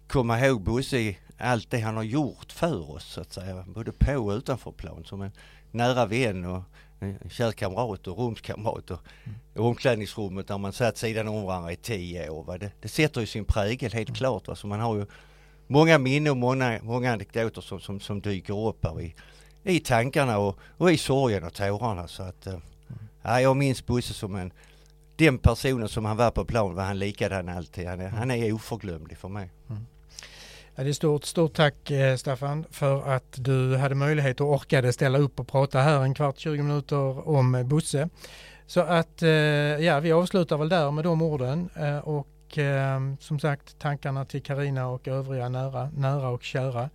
komma 0.07 0.41
ihåg 0.41 0.63
Bosse 0.63 0.99
i 0.99 1.19
allt 1.39 1.71
det 1.71 1.79
han 1.79 1.97
har 1.97 2.03
gjort 2.03 2.53
för 2.53 2.91
oss 2.91 3.05
så 3.05 3.21
att 3.21 3.33
säga. 3.33 3.65
Både 3.69 3.93
på 3.93 4.13
och 4.13 4.31
utanför 4.31 4.73
plan 4.73 5.05
som 5.05 5.23
en 5.23 5.33
nära 5.71 6.07
vän 6.07 6.45
och 6.45 6.63
en 7.01 7.31
kär 7.31 7.53
kamrat 7.53 8.07
och 8.07 8.19
rumskamrat 8.19 8.91
och 8.91 9.01
mm. 9.25 9.39
omklädningsrummet 9.67 10.49
där 10.49 10.59
man 10.59 10.73
satt 10.73 10.97
sidan 10.97 11.29
om 11.29 11.43
varandra 11.43 11.73
i 11.73 11.77
tio 11.77 12.29
år. 12.29 12.45
Va? 12.45 12.59
Det, 12.59 12.71
det 12.81 12.89
sätter 12.89 13.21
ju 13.21 13.27
sin 13.27 13.45
prägel 13.45 13.93
helt 13.93 14.09
mm. 14.09 14.17
klart. 14.17 14.49
Va? 14.49 14.55
Så 14.55 14.67
man 14.67 14.81
har 14.81 14.97
ju 14.97 15.07
många 15.67 15.99
minnen 15.99 16.31
och 16.31 16.37
många, 16.37 16.81
många 16.83 17.13
anekdoter 17.13 17.61
som, 17.61 17.81
som, 17.81 18.01
som 18.01 18.21
dyker 18.21 18.69
upp 18.69 18.85
här 18.85 19.01
i, 19.01 19.15
i 19.65 19.81
tankarna 19.81 20.39
och, 20.39 20.59
och 20.77 20.93
i 20.93 20.99
sorgen 20.99 21.45
och 21.45 21.55
tårarna. 21.55 22.09
Så 22.09 22.23
att, 22.23 22.47
eh, 22.47 22.59
ja, 23.23 23.41
jag 23.41 23.57
minns 23.57 23.87
Bosse 23.87 24.15
som 24.15 24.35
en, 24.37 24.53
den 25.17 25.39
personen 25.39 25.89
som 25.89 26.05
han 26.05 26.17
var 26.17 26.31
på 26.31 26.45
plan 26.45 26.75
var 26.75 26.85
han 26.85 26.99
likadan 26.99 27.49
alltid. 27.49 27.87
Han 27.87 28.01
är, 28.01 28.09
han 28.09 28.31
är 28.31 28.53
oförglömlig 28.53 29.19
för 29.19 29.29
mig. 29.29 29.51
Mm. 29.71 29.87
Ja, 30.75 30.85
det 30.85 30.91
är 30.91 30.93
stort, 30.93 31.25
stort 31.25 31.55
tack 31.55 31.91
eh, 31.91 32.17
Staffan 32.17 32.65
för 32.71 33.09
att 33.09 33.35
du 33.37 33.77
hade 33.77 33.95
möjlighet 33.95 34.41
och 34.41 34.55
orkade 34.55 34.93
ställa 34.93 35.19
upp 35.19 35.41
och 35.41 35.49
prata 35.49 35.81
här 35.81 36.03
en 36.03 36.15
kvart, 36.15 36.39
20 36.39 36.63
minuter 36.63 37.29
om 37.29 37.55
eh, 37.55 37.65
Bosse. 37.65 38.09
Så 38.67 38.81
att 38.81 39.23
ja, 39.81 40.01
vi 40.01 40.13
avslutar 40.13 40.57
väl 40.57 40.69
där 40.69 40.91
med 40.91 41.05
de 41.05 41.23
orden 41.23 41.71
och 42.03 42.59
som 43.21 43.41
sagt 43.41 43.79
tankarna 43.79 44.25
till 44.25 44.43
Karina 44.43 44.89
och 44.89 45.09
övriga 45.09 45.49
nära, 45.49 45.91
nära 45.97 46.29
och 46.29 46.43
kära. 46.43 46.91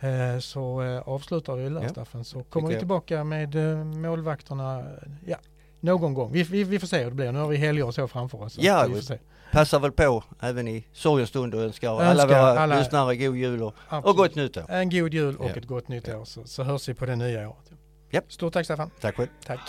Eh, 0.00 0.38
så 0.38 0.82
eh, 0.82 1.08
avslutar 1.08 1.56
vi 1.56 1.68
där 1.68 1.82
ja. 1.82 1.88
Staffan 1.88 2.24
så 2.24 2.42
kommer 2.42 2.68
vi 2.68 2.78
tillbaka 2.78 3.24
med 3.24 3.56
eh, 3.56 3.84
målvakterna 3.84 4.84
ja, 5.26 5.36
någon 5.80 6.14
gång. 6.14 6.32
Vi, 6.32 6.42
vi, 6.42 6.64
vi 6.64 6.78
får 6.78 6.86
se 6.86 6.98
hur 6.98 7.04
det 7.04 7.14
blir. 7.16 7.32
Nu 7.32 7.38
har 7.38 7.48
vi 7.48 7.56
helger 7.56 7.86
och 7.86 7.94
så 7.94 8.08
framför 8.08 8.42
oss. 8.42 8.58
Ja, 8.58 8.86
vi 8.88 8.94
får 8.94 9.00
se. 9.00 9.18
passar 9.52 9.80
väl 9.80 9.92
på 9.92 10.24
även 10.40 10.68
i 10.68 10.86
sorgens 10.92 11.28
stund 11.28 11.54
och 11.54 11.62
önskar, 11.62 11.90
önskar 11.90 12.06
alla 12.06 12.26
våra 12.26 12.60
alla, 12.60 12.78
lyssnare 12.78 13.16
god 13.16 13.36
jul 13.36 13.62
och, 13.62 13.74
och 13.88 14.16
gott 14.16 14.34
nytt 14.34 14.56
år. 14.56 14.64
En 14.68 14.90
god 14.90 15.14
jul 15.14 15.36
och 15.36 15.50
ja. 15.50 15.54
ett 15.54 15.66
gott 15.66 15.88
nytt 15.88 16.08
år 16.08 16.24
så, 16.24 16.44
så 16.44 16.62
hörs 16.62 16.88
vi 16.88 16.94
på 16.94 17.06
det 17.06 17.16
nya 17.16 17.48
året. 17.48 17.70
Yep. 18.12 18.32
Stort 18.32 18.52
tack 18.52 18.64
Staffan. 18.64 18.90
Tack 19.00 19.16
själv. 19.16 19.28
Tack. 19.46 19.60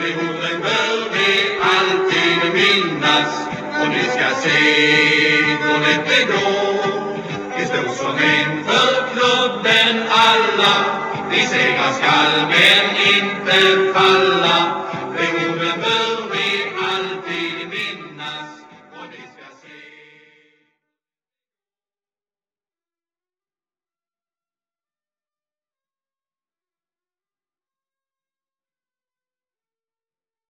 Behoven 0.00 0.59
bör 0.59 0.59
Vi 4.00 4.06
ska 4.06 4.34
se 4.42 4.58
då 5.62 5.72
det 5.84 6.26
grå 6.26 6.82
Vi 7.58 7.64
står 7.66 7.88
som 7.94 8.16
en 8.18 8.64
för 8.64 9.08
klubben 9.12 10.02
alla. 10.08 10.74
Vi 11.30 11.46
segrar 11.46 11.92
skall 11.92 12.46
men 12.48 12.86
inte 13.14 13.92
falla. 13.94 14.39